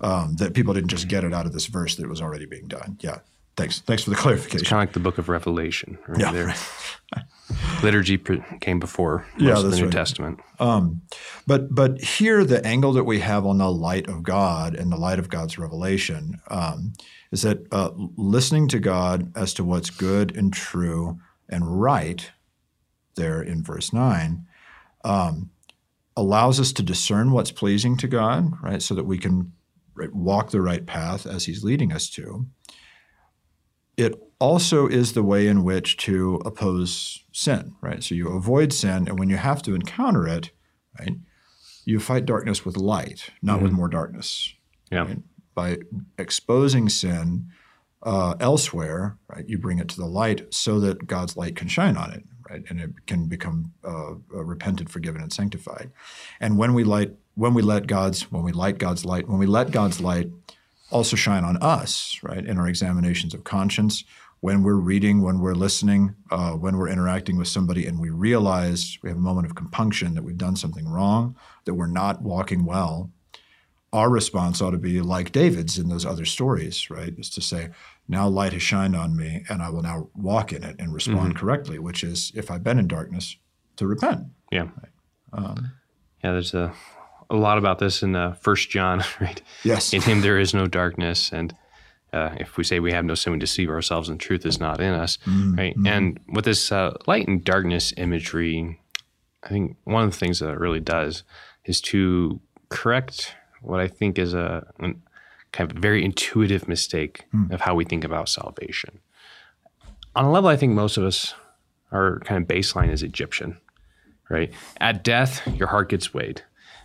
Um, 0.00 0.36
that 0.36 0.54
people 0.54 0.74
didn't 0.74 0.90
just 0.90 1.08
get 1.08 1.24
it 1.24 1.34
out 1.34 1.44
of 1.44 1.52
this 1.52 1.66
verse 1.66 1.96
that 1.96 2.08
was 2.08 2.22
already 2.22 2.46
being 2.46 2.68
done. 2.68 2.98
Yeah. 3.00 3.18
Thanks. 3.58 3.80
Thanks 3.80 4.04
for 4.04 4.10
the 4.10 4.16
clarification. 4.16 4.60
It's 4.60 4.68
kind 4.68 4.80
of 4.80 4.88
like 4.88 4.94
the 4.94 5.00
book 5.00 5.18
of 5.18 5.28
Revelation, 5.28 5.98
right 6.06 6.20
yeah. 6.20 6.30
there. 6.30 6.54
Liturgy 7.82 8.16
came 8.60 8.78
before 8.78 9.26
most 9.36 9.42
yeah, 9.42 9.58
of 9.58 9.68
the 9.68 9.76
New 9.76 9.84
right. 9.84 9.92
Testament. 9.92 10.38
Um, 10.60 11.02
but 11.44 11.74
but 11.74 12.00
here, 12.00 12.44
the 12.44 12.64
angle 12.64 12.92
that 12.92 13.02
we 13.02 13.18
have 13.18 13.44
on 13.44 13.58
the 13.58 13.70
light 13.70 14.08
of 14.08 14.22
God 14.22 14.76
and 14.76 14.92
the 14.92 14.96
light 14.96 15.18
of 15.18 15.28
God's 15.28 15.58
revelation 15.58 16.40
um, 16.48 16.92
is 17.32 17.42
that 17.42 17.66
uh, 17.72 17.90
listening 17.96 18.68
to 18.68 18.78
God 18.78 19.36
as 19.36 19.52
to 19.54 19.64
what's 19.64 19.90
good 19.90 20.36
and 20.36 20.52
true 20.52 21.18
and 21.48 21.80
right, 21.80 22.30
there 23.16 23.42
in 23.42 23.64
verse 23.64 23.92
nine, 23.92 24.46
um, 25.02 25.50
allows 26.16 26.60
us 26.60 26.72
to 26.74 26.82
discern 26.84 27.32
what's 27.32 27.50
pleasing 27.50 27.96
to 27.96 28.06
God, 28.06 28.52
right, 28.62 28.82
so 28.82 28.94
that 28.94 29.04
we 29.04 29.18
can 29.18 29.52
walk 30.12 30.50
the 30.50 30.60
right 30.60 30.86
path 30.86 31.26
as 31.26 31.46
He's 31.46 31.64
leading 31.64 31.92
us 31.92 32.08
to 32.10 32.46
it 33.98 34.14
also 34.38 34.86
is 34.86 35.12
the 35.12 35.24
way 35.24 35.48
in 35.48 35.64
which 35.64 35.96
to 35.96 36.40
oppose 36.44 37.24
sin, 37.32 37.74
right? 37.80 38.02
So 38.02 38.14
you 38.14 38.28
avoid 38.28 38.72
sin, 38.72 39.08
and 39.08 39.18
when 39.18 39.28
you 39.28 39.36
have 39.36 39.60
to 39.62 39.74
encounter 39.74 40.26
it, 40.28 40.52
right, 40.98 41.16
you 41.84 41.98
fight 41.98 42.24
darkness 42.24 42.64
with 42.64 42.76
light, 42.76 43.30
not 43.42 43.56
mm-hmm. 43.56 43.64
with 43.64 43.72
more 43.72 43.88
darkness. 43.88 44.54
Yeah. 44.92 45.00
Right? 45.00 45.18
By 45.54 45.78
exposing 46.16 46.88
sin 46.88 47.48
uh, 48.04 48.36
elsewhere, 48.38 49.18
right, 49.28 49.48
you 49.48 49.58
bring 49.58 49.80
it 49.80 49.88
to 49.88 49.96
the 49.96 50.06
light 50.06 50.54
so 50.54 50.78
that 50.80 51.08
God's 51.08 51.36
light 51.36 51.56
can 51.56 51.66
shine 51.66 51.96
on 51.96 52.12
it, 52.12 52.22
right, 52.48 52.62
and 52.70 52.80
it 52.80 52.90
can 53.06 53.26
become 53.26 53.72
uh, 53.84 54.12
uh, 54.12 54.44
repented, 54.44 54.90
forgiven, 54.90 55.20
and 55.20 55.32
sanctified. 55.32 55.90
And 56.38 56.56
when 56.56 56.72
we 56.72 56.84
light, 56.84 57.16
when 57.34 57.52
we 57.52 57.62
let 57.62 57.88
God's, 57.88 58.30
when 58.30 58.44
we 58.44 58.52
light 58.52 58.78
God's 58.78 59.04
light, 59.04 59.28
when 59.28 59.40
we 59.40 59.46
let 59.46 59.72
God's 59.72 60.00
light 60.00 60.30
also 60.90 61.16
shine 61.16 61.44
on 61.44 61.56
us, 61.58 62.18
right, 62.22 62.44
in 62.44 62.58
our 62.58 62.68
examinations 62.68 63.34
of 63.34 63.44
conscience, 63.44 64.04
when 64.40 64.62
we're 64.62 64.74
reading, 64.74 65.22
when 65.22 65.40
we're 65.40 65.54
listening, 65.54 66.14
uh, 66.30 66.52
when 66.52 66.76
we're 66.76 66.88
interacting 66.88 67.36
with 67.36 67.48
somebody, 67.48 67.86
and 67.86 67.98
we 67.98 68.10
realize 68.10 68.98
we 69.02 69.08
have 69.08 69.18
a 69.18 69.20
moment 69.20 69.46
of 69.46 69.56
compunction 69.56 70.14
that 70.14 70.22
we've 70.22 70.38
done 70.38 70.56
something 70.56 70.88
wrong, 70.88 71.36
that 71.64 71.74
we're 71.74 71.86
not 71.86 72.22
walking 72.22 72.64
well. 72.64 73.10
Our 73.92 74.10
response 74.10 74.60
ought 74.60 74.72
to 74.72 74.78
be 74.78 75.00
like 75.00 75.32
David's 75.32 75.78
in 75.78 75.88
those 75.88 76.06
other 76.06 76.24
stories, 76.24 76.88
right? 76.90 77.14
Is 77.18 77.30
to 77.30 77.40
say, 77.40 77.70
now 78.06 78.28
light 78.28 78.52
has 78.52 78.62
shined 78.62 78.94
on 78.94 79.16
me, 79.16 79.44
and 79.48 79.62
I 79.62 79.70
will 79.70 79.82
now 79.82 80.08
walk 80.14 80.52
in 80.52 80.62
it 80.62 80.76
and 80.78 80.94
respond 80.94 81.34
mm-hmm. 81.34 81.38
correctly, 81.38 81.78
which 81.78 82.04
is 82.04 82.30
if 82.34 82.50
I've 82.50 82.62
been 82.62 82.78
in 82.78 82.86
darkness, 82.86 83.36
to 83.76 83.86
repent. 83.86 84.26
Yeah. 84.52 84.62
Right? 84.62 84.92
Um, 85.32 85.72
yeah, 86.22 86.32
there's 86.32 86.54
a 86.54 86.72
a 87.30 87.36
lot 87.36 87.58
about 87.58 87.78
this 87.78 88.02
in 88.02 88.16
uh, 88.16 88.32
First 88.34 88.70
John, 88.70 89.04
right? 89.20 89.40
Yes. 89.64 89.92
In 89.92 90.02
Him 90.02 90.20
there 90.20 90.38
is 90.38 90.54
no 90.54 90.66
darkness, 90.66 91.30
and 91.32 91.54
uh, 92.12 92.30
if 92.38 92.56
we 92.56 92.64
say 92.64 92.80
we 92.80 92.92
have 92.92 93.04
no 93.04 93.14
sin, 93.14 93.32
we 93.32 93.38
deceive 93.38 93.68
ourselves, 93.68 94.08
and 94.08 94.18
truth 94.18 94.46
is 94.46 94.58
not 94.60 94.80
in 94.80 94.94
us, 94.94 95.18
mm-hmm. 95.18 95.54
right? 95.54 95.76
And 95.84 96.18
with 96.32 96.44
this 96.44 96.72
uh, 96.72 96.96
light 97.06 97.28
and 97.28 97.44
darkness 97.44 97.92
imagery, 97.96 98.80
I 99.42 99.48
think 99.48 99.76
one 99.84 100.04
of 100.04 100.10
the 100.10 100.16
things 100.16 100.40
that 100.40 100.50
it 100.50 100.58
really 100.58 100.80
does 100.80 101.22
is 101.64 101.80
to 101.82 102.40
correct 102.70 103.34
what 103.60 103.80
I 103.80 103.88
think 103.88 104.18
is 104.18 104.34
a, 104.34 104.66
a 104.80 104.92
kind 105.52 105.70
of 105.70 105.76
very 105.76 106.04
intuitive 106.04 106.68
mistake 106.68 107.26
of 107.50 107.60
how 107.62 107.74
we 107.74 107.84
think 107.84 108.04
about 108.04 108.28
salvation. 108.28 109.00
On 110.14 110.24
a 110.24 110.30
level, 110.30 110.50
I 110.50 110.56
think 110.56 110.72
most 110.72 110.96
of 110.96 111.04
us, 111.04 111.34
our 111.92 112.20
kind 112.20 112.42
of 112.42 112.48
baseline 112.48 112.90
is 112.90 113.02
Egyptian, 113.02 113.58
right? 114.28 114.52
At 114.80 115.04
death, 115.04 115.46
your 115.46 115.68
heart 115.68 115.88
gets 115.88 116.12
weighed. 116.12 116.42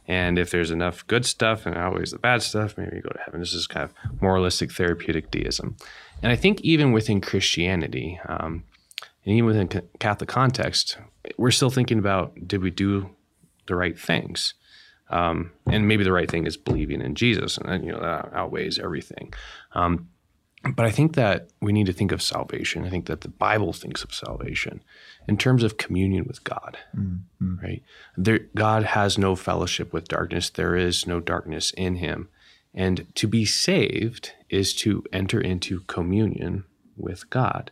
And 0.07 0.37
if 0.37 0.51
there's 0.51 0.71
enough 0.71 1.05
good 1.07 1.25
stuff 1.25 1.65
and 1.65 1.77
always 1.77 2.11
the 2.11 2.19
bad 2.19 2.41
stuff, 2.41 2.77
maybe 2.77 2.97
you 2.97 3.01
go 3.01 3.09
to 3.09 3.21
heaven. 3.23 3.39
This 3.39 3.53
is 3.53 3.67
kind 3.67 3.83
of 3.83 4.21
moralistic 4.21 4.71
therapeutic 4.71 5.31
deism. 5.31 5.77
And 6.21 6.31
I 6.31 6.35
think 6.35 6.61
even 6.61 6.91
within 6.91 7.21
Christianity, 7.21 8.19
um, 8.27 8.63
and 9.25 9.35
even 9.35 9.45
within 9.45 9.69
Catholic 9.99 10.29
context, 10.29 10.97
we're 11.37 11.51
still 11.51 11.69
thinking 11.69 11.99
about 11.99 12.47
did 12.47 12.61
we 12.61 12.69
do 12.69 13.09
the 13.67 13.75
right 13.75 13.97
things? 13.97 14.53
Um, 15.09 15.51
and 15.67 15.87
maybe 15.87 16.03
the 16.03 16.11
right 16.11 16.29
thing 16.29 16.47
is 16.47 16.57
believing 16.57 17.01
in 17.01 17.15
Jesus, 17.15 17.57
and 17.57 17.85
you 17.85 17.91
know 17.91 18.01
that 18.01 18.33
outweighs 18.33 18.79
everything. 18.79 19.33
Um, 19.73 20.09
but 20.75 20.85
I 20.85 20.91
think 20.91 21.15
that 21.15 21.49
we 21.61 21.73
need 21.73 21.87
to 21.87 21.93
think 21.93 22.11
of 22.11 22.21
salvation. 22.21 22.85
I 22.85 22.89
think 22.89 23.07
that 23.07 23.21
the 23.21 23.29
Bible 23.29 23.73
thinks 23.73 24.03
of 24.03 24.13
salvation 24.13 24.81
in 25.27 25.37
terms 25.37 25.63
of 25.63 25.77
communion 25.77 26.25
with 26.25 26.43
God, 26.43 26.77
mm-hmm. 26.95 27.59
right? 27.61 27.83
There, 28.15 28.39
God 28.55 28.83
has 28.83 29.17
no 29.17 29.35
fellowship 29.35 29.91
with 29.91 30.07
darkness. 30.07 30.49
There 30.49 30.75
is 30.75 31.05
no 31.05 31.19
darkness 31.19 31.71
in 31.71 31.95
Him, 31.95 32.29
and 32.73 33.05
to 33.15 33.27
be 33.27 33.45
saved 33.45 34.31
is 34.49 34.73
to 34.75 35.03
enter 35.11 35.39
into 35.39 35.81
communion 35.81 36.63
with 36.95 37.29
God, 37.29 37.71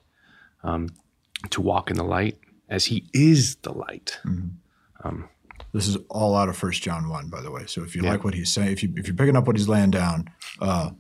um, 0.64 0.90
to 1.50 1.62
walk 1.62 1.90
in 1.90 1.98
the 1.98 2.04
light 2.04 2.38
as 2.68 2.86
He 2.86 3.06
is 3.14 3.56
the 3.58 3.74
light. 3.74 4.20
Mm-hmm. 4.26 5.08
Um, 5.08 5.30
this 5.74 5.88
is 5.88 5.98
all 6.10 6.36
out 6.36 6.50
of 6.50 6.58
First 6.58 6.84
John 6.84 7.08
one, 7.08 7.30
by 7.30 7.42
the 7.42 7.52
way. 7.52 7.66
So 7.66 7.84
if 7.84 7.96
you 7.96 8.04
yeah. 8.04 8.12
like 8.12 8.24
what 8.24 8.34
he's 8.34 8.52
saying, 8.52 8.74
if 8.74 8.84
you 8.84 8.94
if 8.98 9.08
you're 9.08 9.16
picking 9.16 9.38
up 9.38 9.48
what 9.48 9.56
he's 9.56 9.70
laying 9.70 9.92
down, 9.92 10.30
uh, 10.60 10.92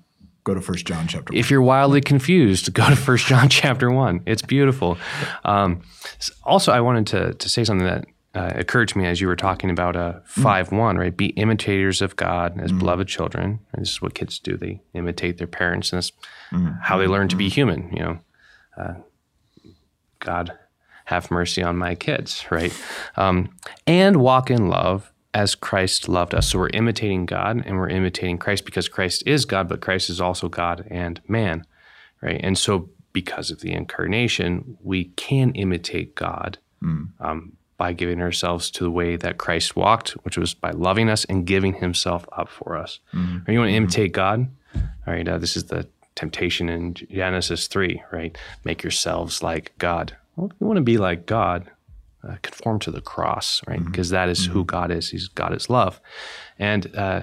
go 0.44 0.54
to 0.54 0.62
First 0.62 0.86
John 0.86 1.08
chapter. 1.08 1.34
1. 1.34 1.40
If 1.40 1.52
you're 1.52 1.62
wildly 1.62 2.02
confused, 2.02 2.74
go 2.74 2.90
to 2.90 2.96
First 2.96 3.28
John 3.28 3.50
chapter 3.50 3.92
one. 3.92 4.22
It's 4.26 4.42
beautiful. 4.42 4.98
Um, 5.46 5.82
also, 6.44 6.72
I 6.72 6.82
wanted 6.82 7.08
to 7.08 7.34
to 7.34 7.50
say 7.50 7.64
something 7.64 7.88
that 7.88 8.06
uh, 8.34 8.54
occurred 8.56 8.88
to 8.90 8.98
me 8.98 9.06
as 9.06 9.20
you 9.20 9.28
were 9.28 9.36
talking 9.36 9.70
about 9.70 9.96
uh, 9.96 10.20
five 10.26 10.70
mm. 10.70 10.78
one, 10.78 10.98
right? 10.98 11.16
Be 11.16 11.28
imitators 11.28 12.02
of 12.02 12.16
God 12.16 12.60
as 12.60 12.72
mm. 12.72 12.80
beloved 12.80 13.08
children. 13.08 13.60
And 13.74 13.82
this 13.82 13.92
is 13.92 14.02
what 14.02 14.14
kids 14.14 14.40
do; 14.40 14.58
they 14.58 14.82
imitate 14.94 15.38
their 15.38 15.48
parents, 15.48 15.92
and 15.92 15.98
that's 15.98 16.12
mm. 16.52 16.80
how 16.82 16.98
they 16.98 17.08
learn 17.08 17.28
to 17.30 17.36
be 17.36 17.50
human. 17.50 17.92
You 17.92 18.00
know, 18.00 18.20
uh, 18.78 18.94
God 20.20 20.58
have 21.06 21.30
mercy 21.30 21.62
on 21.62 21.78
my 21.78 21.96
kids, 21.96 22.46
right? 22.50 22.74
Um, 23.18 23.50
and 23.86 24.18
walk 24.18 24.50
in 24.50 24.70
love 24.70 25.12
as 25.34 25.56
Christ 25.56 26.10
loved 26.10 26.34
us. 26.34 26.50
So 26.50 26.60
we're 26.60 26.70
imitating 26.70 27.26
God 27.26 27.64
and 27.66 27.78
we're 27.78 27.90
imitating 27.90 28.38
Christ 28.38 28.66
because 28.66 28.88
Christ 28.88 29.24
is 29.26 29.46
God, 29.46 29.70
but 29.70 29.82
Christ 29.82 30.10
is 30.10 30.20
also 30.20 30.50
God 30.50 30.86
and 30.90 31.22
man, 31.28 31.66
right? 32.22 32.40
And 32.44 32.58
so 32.58 32.90
because 33.14 33.52
of 33.52 33.62
the 33.62 33.74
incarnation, 33.74 34.78
we 34.82 35.06
can 35.06 35.52
imitate 35.52 36.16
God 36.16 36.58
mm. 36.84 37.10
um, 37.20 37.54
by 37.78 37.94
giving 37.94 38.22
ourselves 38.22 38.70
to 38.72 38.84
the 38.84 38.92
way 38.92 39.16
that 39.16 39.38
Christ 39.38 39.76
walked, 39.76 40.12
which 40.24 40.38
was 40.38 40.54
by 40.54 40.72
loving 40.72 41.10
us 41.10 41.26
and 41.26 41.46
giving 41.46 41.74
himself 41.74 42.26
up 42.34 42.50
for 42.50 42.78
us. 42.78 43.00
Mm. 43.14 43.48
Right? 43.48 43.54
You 43.54 43.60
want 43.60 43.72
to 43.72 43.76
imitate 43.76 44.12
God? 44.12 44.48
All 44.76 45.14
right, 45.14 45.28
uh, 45.28 45.38
this 45.38 45.58
is 45.58 45.66
the 45.66 45.88
temptation 46.16 46.70
in 46.70 46.94
Genesis 46.94 47.68
3, 47.68 48.04
right? 48.12 48.38
Make 48.64 48.84
yourselves 48.84 49.42
like 49.42 49.74
God. 49.78 50.16
Well, 50.36 50.52
you 50.60 50.68
want 50.68 50.78
to 50.78 50.84
be 50.84 50.98
like 50.98 51.26
God, 51.26 51.70
uh, 52.28 52.36
conform 52.42 52.80
to 52.80 52.92
the 52.92 53.02
cross, 53.02 53.62
right? 53.68 53.84
Because 53.84 54.08
mm-hmm. 54.08 54.16
mm-hmm. 54.44 54.54
who 54.54 54.66
God 54.66 54.92
is. 54.92 55.10
He's 55.10 55.28
God 55.28 55.54
is 55.54 55.70
love. 55.70 56.00
And 56.60 56.96
uh, 56.96 57.22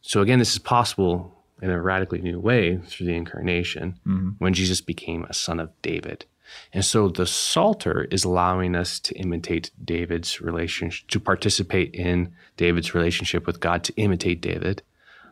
so, 0.00 0.20
again, 0.20 0.38
this 0.38 0.52
is 0.52 0.58
possible 0.58 1.44
in 1.60 1.70
a 1.70 1.80
radically 1.80 2.20
new 2.20 2.40
way 2.40 2.78
through 2.86 3.06
the 3.06 3.14
incarnation 3.14 3.98
mm-hmm. 4.06 4.30
when 4.38 4.52
Jesus 4.52 4.80
became 4.80 5.24
a 5.24 5.34
son 5.34 5.60
of 5.60 5.70
David. 5.82 6.24
And 6.72 6.84
so 6.84 7.08
the 7.08 7.26
Psalter 7.26 8.04
is 8.10 8.24
allowing 8.24 8.74
us 8.74 8.98
to 9.00 9.14
imitate 9.14 9.70
David's 9.82 10.40
relationship, 10.40 11.08
to 11.08 11.20
participate 11.20 11.94
in 11.94 12.34
David's 12.56 12.94
relationship 12.94 13.46
with 13.46 13.60
God, 13.60 13.84
to 13.84 13.94
imitate 13.96 14.40
David. 14.40 14.82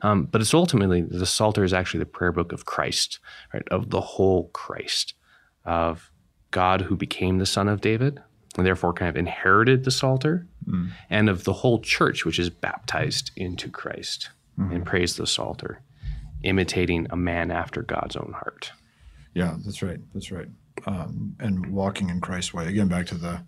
Um, 0.03 0.25
but 0.25 0.41
it's 0.41 0.55
ultimately, 0.55 1.03
the 1.03 1.27
Psalter 1.27 1.65
is 1.65 1.75
actually 1.75 2.01
the 2.01 2.07
prayer 2.07 2.33
book 2.33 2.53
of 2.53 2.65
Christ, 2.65 3.19
right? 3.53 3.67
Of 3.71 3.91
the 3.91 4.01
whole 4.01 4.49
Christ, 4.49 5.15
of 5.65 6.11
God 6.51 6.83
who 6.83 6.97
became 6.97 7.39
the 7.39 7.47
son 7.47 7.69
of 7.69 7.81
David, 7.81 8.23
and 8.57 8.67
therefore 8.67 8.93
kind 8.93 9.09
of 9.09 9.17
inherited 9.17 9.85
the 9.85 9.91
Psalter, 9.91 10.47
mm. 10.67 10.91
and 11.09 11.29
of 11.29 11.45
the 11.45 11.53
whole 11.53 11.81
church, 11.81 12.25
which 12.25 12.39
is 12.39 12.51
baptized 12.51 13.31
into 13.37 13.69
Christ 13.69 14.31
mm. 14.59 14.75
and 14.75 14.85
praise 14.85 15.17
the 15.17 15.27
Psalter, 15.27 15.83
imitating 16.43 17.07
a 17.11 17.17
man 17.17 17.51
after 17.51 17.83
God's 17.83 18.17
own 18.17 18.35
heart. 18.37 18.73
Yeah, 19.35 19.57
that's 19.65 19.83
right. 19.83 20.01
That's 20.13 20.33
right. 20.33 20.49
Um, 20.87 21.37
and 21.39 21.67
walking 21.67 22.09
in 22.09 22.21
Christ's 22.21 22.55
way. 22.55 22.67
Again, 22.67 22.89
back 22.89 23.07
to 23.07 23.15
the 23.15 23.43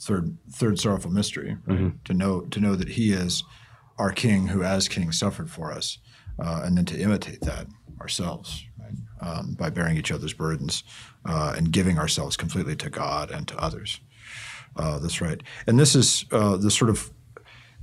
third 0.00 0.36
third 0.50 0.78
sorrowful 0.78 1.10
mystery, 1.10 1.56
right? 1.66 1.78
Mm-hmm. 1.78 1.96
To 2.04 2.14
know 2.14 2.40
to 2.42 2.60
know 2.60 2.74
that 2.76 2.88
He 2.90 3.12
is 3.12 3.44
our 3.98 4.12
King, 4.12 4.48
who 4.48 4.62
as 4.62 4.88
King 4.88 5.12
suffered 5.12 5.50
for 5.50 5.72
us, 5.72 5.98
uh, 6.38 6.62
and 6.64 6.76
then 6.76 6.84
to 6.86 7.00
imitate 7.00 7.40
that 7.42 7.66
ourselves 8.00 8.66
right? 8.78 8.92
um, 9.20 9.54
by 9.54 9.70
bearing 9.70 9.96
each 9.96 10.12
other's 10.12 10.34
burdens 10.34 10.84
uh, 11.24 11.54
and 11.56 11.72
giving 11.72 11.98
ourselves 11.98 12.36
completely 12.36 12.76
to 12.76 12.90
God 12.90 13.30
and 13.30 13.48
to 13.48 13.56
others. 13.56 14.00
Uh, 14.76 14.98
that's 14.98 15.20
right. 15.20 15.42
And 15.66 15.78
this 15.78 15.94
is 15.94 16.24
uh, 16.32 16.56
this 16.56 16.74
sort 16.74 16.90
of 16.90 17.10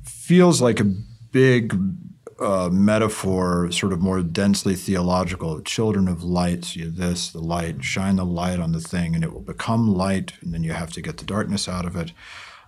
feels 0.03 0.61
like 0.61 0.79
a 0.79 0.85
big 1.31 1.77
uh, 2.39 2.69
metaphor, 2.71 3.71
sort 3.71 3.93
of 3.93 4.01
more 4.01 4.21
densely 4.21 4.75
theological. 4.75 5.61
Children 5.61 6.07
of 6.07 6.23
light, 6.23 6.75
you 6.75 6.89
this, 6.89 7.29
the 7.29 7.39
light, 7.39 7.83
shine 7.83 8.17
the 8.17 8.25
light 8.25 8.59
on 8.59 8.71
the 8.71 8.81
thing, 8.81 9.15
and 9.15 9.23
it 9.23 9.33
will 9.33 9.41
become 9.41 9.93
light, 9.93 10.33
and 10.41 10.53
then 10.53 10.63
you 10.63 10.73
have 10.73 10.91
to 10.93 11.01
get 11.01 11.17
the 11.17 11.25
darkness 11.25 11.67
out 11.67 11.85
of 11.85 11.95
it. 11.95 12.11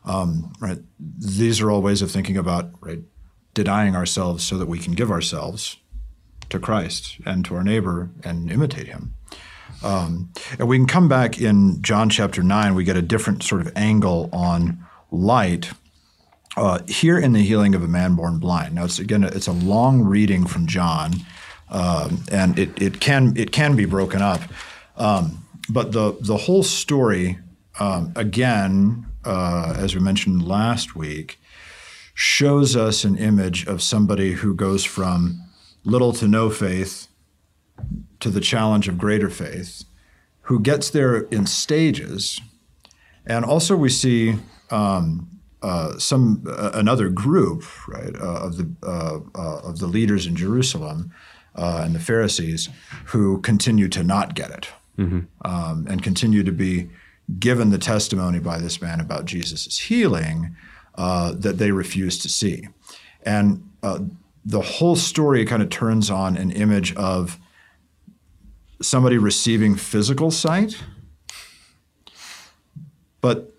Um, 0.04 0.54
right? 0.60 0.80
These 1.00 1.62
are 1.62 1.72
all 1.72 1.82
ways 1.82 2.02
of 2.02 2.12
thinking 2.12 2.38
about 2.38 2.72
right 2.80 3.00
denying 3.56 3.96
ourselves 3.96 4.44
so 4.44 4.58
that 4.58 4.68
we 4.68 4.78
can 4.78 4.94
give 4.94 5.10
ourselves 5.10 5.78
to 6.50 6.60
Christ 6.60 7.18
and 7.26 7.44
to 7.46 7.56
our 7.56 7.64
neighbor 7.64 8.12
and 8.24 8.52
imitate 8.52 8.88
him. 8.88 9.16
Um, 9.84 10.32
and 10.58 10.68
we 10.68 10.78
can 10.78 10.88
come 10.88 11.08
back 11.08 11.40
in 11.40 11.82
John 11.82 12.10
chapter 12.10 12.42
9, 12.42 12.76
we 12.76 12.84
get 12.84 12.98
a 12.98 13.02
different 13.02 13.44
sort 13.44 13.62
of 13.62 13.72
angle 13.76 14.30
on 14.34 14.84
light. 15.12 15.72
Uh, 16.58 16.80
here 16.88 17.20
in 17.20 17.34
the 17.34 17.42
healing 17.42 17.76
of 17.76 17.84
a 17.84 17.88
man 17.88 18.16
born 18.16 18.40
blind. 18.40 18.76
Now, 18.76 18.86
it's 18.86 18.98
again, 18.98 19.26
it's 19.26 19.48
a 19.48 19.52
long 19.52 20.04
reading 20.04 20.46
from 20.46 20.68
John, 20.68 21.12
um, 21.70 22.24
and 22.32 22.58
it, 22.58 22.82
it 22.82 23.02
can 23.02 23.36
it 23.36 23.52
can 23.52 23.76
be 23.76 23.84
broken 23.84 24.22
up. 24.22 24.40
Um, 24.96 25.46
but 25.68 25.92
the 25.92 26.16
the 26.22 26.38
whole 26.38 26.64
story, 26.64 27.40
um, 27.78 28.14
again, 28.16 29.06
uh, 29.26 29.76
as 29.78 29.96
we 29.96 30.02
mentioned 30.02 30.48
last 30.48 30.96
week, 30.96 31.40
shows 32.14 32.78
us 32.78 33.04
an 33.04 33.18
image 33.18 33.68
of 33.68 33.82
somebody 33.82 34.34
who 34.34 34.56
goes 34.56 34.86
from 34.86 35.42
little 35.84 36.14
to 36.14 36.28
no 36.28 36.50
faith 36.50 37.10
to 38.26 38.32
the 38.32 38.42
challenge 38.42 38.88
of 38.88 38.98
greater 38.98 39.30
faith, 39.30 39.84
who 40.42 40.60
gets 40.60 40.90
there 40.90 41.18
in 41.30 41.46
stages. 41.46 42.42
And 43.28 43.46
also, 43.46 43.76
we 43.76 43.90
see 43.90 44.38
um, 44.72 45.30
uh, 45.62 46.00
some 46.00 46.44
uh, 46.48 46.72
another 46.74 47.10
group, 47.10 47.64
right, 47.88 48.16
uh, 48.16 48.48
of 48.48 48.58
the 48.58 48.68
uh, 48.82 49.20
uh, 49.36 49.60
of 49.60 49.78
the 49.78 49.86
leaders 49.86 50.26
in 50.26 50.36
Jerusalem 50.36 51.14
uh, 51.56 51.84
and 51.86 51.94
the 51.94 52.00
Pharisees 52.00 52.68
who 53.06 53.40
continue 53.42 53.88
to 53.90 54.04
not 54.04 54.34
get 54.34 54.50
it 54.50 54.70
mm-hmm. 54.98 55.20
um, 55.48 55.86
and 55.88 56.02
continue 56.02 56.44
to 56.44 56.52
be 56.52 56.90
given 57.38 57.70
the 57.70 57.78
testimony 57.78 58.40
by 58.40 58.58
this 58.58 58.82
man 58.82 59.00
about 59.00 59.26
Jesus' 59.26 59.78
healing 59.78 60.56
that 60.98 61.58
they 61.60 61.70
refuse 61.70 62.18
to 62.18 62.30
see. 62.30 62.68
And 63.22 63.70
the 64.44 64.62
whole 64.62 64.96
story 64.96 65.46
kind 65.46 65.62
of 65.62 65.70
turns 65.70 66.10
on 66.10 66.38
an 66.38 66.50
image 66.52 66.96
of 66.96 67.40
somebody 68.82 69.18
receiving 69.18 69.76
physical 69.76 70.32
sight, 70.32 70.82
but 73.22 73.56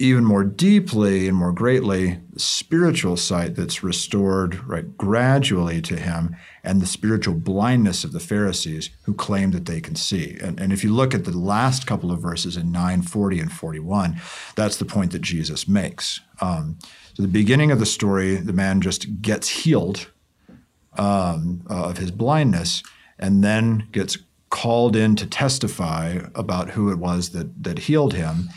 even 0.00 0.24
more 0.24 0.44
deeply 0.44 1.26
and 1.26 1.36
more 1.36 1.52
greatly, 1.52 2.20
spiritual 2.36 3.16
sight 3.16 3.56
that's 3.56 3.82
restored 3.82 4.64
right 4.68 4.96
gradually 4.96 5.82
to 5.82 5.96
him, 5.96 6.36
and 6.62 6.80
the 6.80 6.86
spiritual 6.86 7.34
blindness 7.34 8.04
of 8.04 8.12
the 8.12 8.20
Pharisees 8.20 8.90
who 9.02 9.14
claim 9.14 9.50
that 9.50 9.66
they 9.66 9.80
can 9.80 9.96
see. 9.96 10.38
And, 10.40 10.60
and 10.60 10.72
if 10.72 10.84
you 10.84 10.94
look 10.94 11.14
at 11.14 11.24
the 11.24 11.36
last 11.36 11.86
couple 11.86 12.12
of 12.12 12.20
verses 12.20 12.56
in 12.56 12.70
940 12.70 13.40
and 13.40 13.52
41, 13.52 14.20
that's 14.54 14.76
the 14.76 14.84
point 14.84 15.10
that 15.12 15.22
Jesus 15.22 15.66
makes. 15.66 16.20
Um, 16.40 16.78
so 17.14 17.22
the 17.22 17.28
beginning 17.28 17.72
of 17.72 17.80
the 17.80 17.86
story, 17.86 18.36
the 18.36 18.52
man 18.52 18.80
just 18.80 19.20
gets 19.20 19.48
healed 19.48 20.12
um, 20.96 21.62
uh, 21.68 21.88
of 21.88 21.98
his 21.98 22.12
blindness, 22.12 22.84
and 23.18 23.42
then 23.42 23.88
gets 23.90 24.18
called 24.50 24.96
in 24.96 25.16
to 25.16 25.26
testify 25.26 26.18
about 26.34 26.70
who 26.70 26.90
it 26.90 26.98
was 26.98 27.30
that 27.30 27.62
that 27.62 27.78
healed 27.80 28.14
him. 28.14 28.48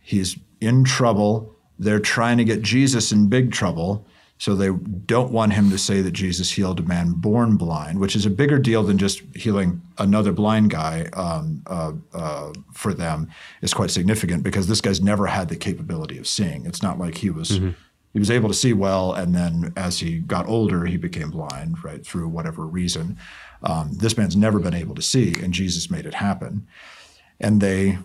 He's 0.00 0.38
in 0.60 0.84
trouble. 0.84 1.54
They're 1.78 2.00
trying 2.00 2.38
to 2.38 2.44
get 2.44 2.62
Jesus 2.62 3.12
in 3.12 3.28
big 3.28 3.52
trouble 3.52 4.06
So 4.40 4.54
they 4.54 4.70
don't 5.04 5.32
want 5.32 5.52
him 5.52 5.68
to 5.68 5.76
say 5.76 6.00
that 6.00 6.12
Jesus 6.12 6.50
healed 6.50 6.80
a 6.80 6.82
man 6.82 7.12
born 7.12 7.58
blind, 7.58 7.98
which 8.00 8.16
is 8.16 8.24
a 8.24 8.30
bigger 8.30 8.58
deal 8.58 8.82
than 8.82 8.96
just 8.96 9.20
healing 9.36 9.82
another 9.98 10.32
blind 10.32 10.70
guy 10.70 11.10
um, 11.12 11.62
uh, 11.66 11.92
uh, 12.14 12.50
for 12.72 12.94
them. 12.94 13.28
It's 13.60 13.74
quite 13.74 13.90
significant 13.90 14.42
because 14.42 14.66
this 14.66 14.80
guy's 14.80 15.02
never 15.02 15.26
had 15.26 15.50
the 15.50 15.56
capability 15.56 16.16
of 16.16 16.26
seeing. 16.26 16.64
It's 16.64 16.82
not 16.82 16.98
like 16.98 17.18
he 17.18 17.28
was 17.28 17.50
Mm-hmm. 17.50 17.70
He 18.12 18.18
was 18.18 18.30
able 18.30 18.48
to 18.48 18.54
see 18.54 18.72
well, 18.72 19.12
and 19.12 19.34
then 19.34 19.72
as 19.76 20.00
he 20.00 20.18
got 20.18 20.48
older, 20.48 20.84
he 20.84 20.96
became 20.96 21.30
blind, 21.30 21.84
right, 21.84 22.04
through 22.04 22.28
whatever 22.28 22.66
reason. 22.66 23.16
Um, 23.62 23.90
this 23.92 24.16
man's 24.16 24.36
never 24.36 24.58
been 24.58 24.74
able 24.74 24.94
to 24.96 25.02
see, 25.02 25.34
and 25.40 25.52
Jesus 25.52 25.90
made 25.90 26.06
it 26.06 26.14
happen. 26.14 26.66
And 27.38 27.60
they 27.60 27.98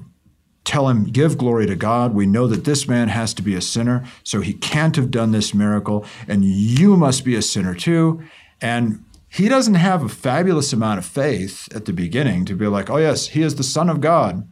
tell 0.64 0.90
him, 0.90 1.06
Give 1.06 1.38
glory 1.38 1.66
to 1.66 1.76
God. 1.76 2.14
We 2.14 2.28
know 2.28 2.46
that 2.48 2.66
this 2.66 2.88
man 2.88 3.08
has 3.08 3.34
to 3.36 3.42
be 3.42 3.56
a 3.56 3.62
sinner, 3.62 4.06
so 4.24 4.42
he 4.42 4.54
can't 4.54 4.96
have 4.96 5.10
done 5.10 5.32
this 5.32 5.54
miracle, 5.54 6.06
and 6.28 6.46
you 6.46 6.96
must 6.96 7.26
be 7.26 7.36
a 7.36 7.42
sinner 7.42 7.74
too. 7.74 8.22
And 8.62 9.04
he 9.28 9.50
doesn't 9.50 9.76
have 9.76 10.04
a 10.04 10.10
fabulous 10.10 10.72
amount 10.72 11.00
of 11.00 11.06
faith 11.06 11.68
at 11.76 11.86
the 11.86 11.94
beginning 11.94 12.46
to 12.46 12.56
be 12.56 12.68
like, 12.68 12.90
Oh, 12.90 12.98
yes, 12.98 13.30
he 13.30 13.42
is 13.42 13.56
the 13.56 13.64
Son 13.64 13.90
of 13.90 14.02
God. 14.02 14.48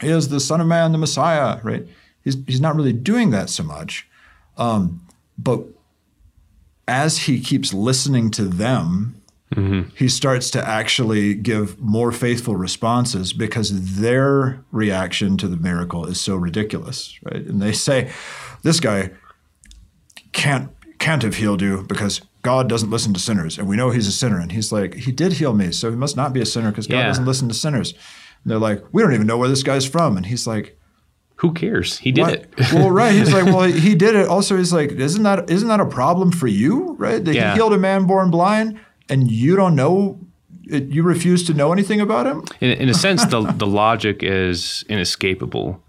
He 0.00 0.08
is 0.08 0.28
the 0.28 0.40
Son 0.40 0.60
of 0.60 0.66
Man, 0.66 0.92
the 0.92 0.98
Messiah, 0.98 1.60
right? 1.62 1.86
He's, 2.22 2.36
he's 2.46 2.60
not 2.60 2.76
really 2.76 2.92
doing 2.92 3.30
that 3.30 3.50
so 3.50 3.62
much. 3.62 4.06
Um, 4.60 5.00
but 5.38 5.64
as 6.86 7.18
he 7.18 7.40
keeps 7.40 7.72
listening 7.74 8.30
to 8.32 8.44
them, 8.44 9.16
he 9.96 10.08
starts 10.08 10.48
to 10.50 10.64
actually 10.64 11.34
give 11.34 11.76
more 11.80 12.12
faithful 12.12 12.54
responses 12.54 13.32
because 13.32 13.96
their 13.98 14.62
reaction 14.70 15.36
to 15.38 15.48
the 15.48 15.56
miracle 15.56 16.06
is 16.06 16.20
so 16.20 16.36
ridiculous, 16.36 17.18
right? 17.24 17.44
And 17.46 17.60
they 17.60 17.72
say, 17.72 18.12
"This 18.62 18.78
guy 18.78 19.10
can't 20.32 20.70
can't 20.98 21.22
have 21.22 21.34
healed 21.36 21.62
you 21.62 21.82
because 21.88 22.20
God 22.42 22.68
doesn't 22.68 22.90
listen 22.90 23.12
to 23.14 23.18
sinners, 23.20 23.58
and 23.58 23.66
we 23.66 23.74
know 23.76 23.90
he's 23.90 24.06
a 24.06 24.12
sinner." 24.12 24.38
And 24.38 24.52
he's 24.52 24.70
like, 24.70 24.94
"He 24.94 25.10
did 25.10 25.32
heal 25.32 25.52
me, 25.52 25.72
so 25.72 25.90
he 25.90 25.96
must 25.96 26.16
not 26.16 26.32
be 26.32 26.40
a 26.40 26.46
sinner 26.46 26.70
because 26.70 26.86
God 26.86 26.98
Yeah. 26.98 27.06
doesn't 27.08 27.24
listen 27.26 27.48
to 27.48 27.54
sinners." 27.54 27.92
And 28.44 28.50
they're 28.52 28.58
like, 28.58 28.84
"We 28.92 29.02
don't 29.02 29.14
even 29.14 29.26
know 29.26 29.38
where 29.38 29.48
this 29.48 29.64
guy's 29.64 29.86
from," 29.86 30.16
and 30.16 30.26
he's 30.26 30.46
like. 30.46 30.76
Who 31.40 31.52
cares? 31.54 31.96
He 31.98 32.12
did 32.12 32.28
it. 32.28 32.50
well, 32.72 32.90
right. 32.90 33.14
He's 33.14 33.32
like, 33.32 33.46
well, 33.46 33.62
he 33.86 33.94
did 33.94 34.14
it. 34.14 34.28
Also, 34.28 34.56
he's 34.58 34.72
like, 34.72 34.92
isn't 34.92 35.22
that 35.22 35.48
isn't 35.50 35.68
that 35.68 35.80
a 35.80 35.86
problem 35.86 36.32
for 36.32 36.46
you, 36.46 36.94
right? 36.98 37.24
That 37.24 37.34
Yeah. 37.34 37.50
he 37.52 37.56
healed 37.56 37.72
a 37.72 37.78
man 37.78 38.06
born 38.06 38.30
blind, 38.30 38.78
and 39.08 39.30
you 39.30 39.56
don't 39.56 39.74
know, 39.74 40.18
it, 40.64 40.88
you 40.88 41.02
refuse 41.02 41.42
to 41.46 41.54
know 41.54 41.72
anything 41.72 42.00
about 42.00 42.26
him. 42.26 42.44
in, 42.60 42.70
in 42.72 42.88
a 42.90 42.94
sense, 42.94 43.24
the, 43.24 43.40
the 43.56 43.66
logic 43.66 44.22
is 44.22 44.84
inescapable. 44.88 45.82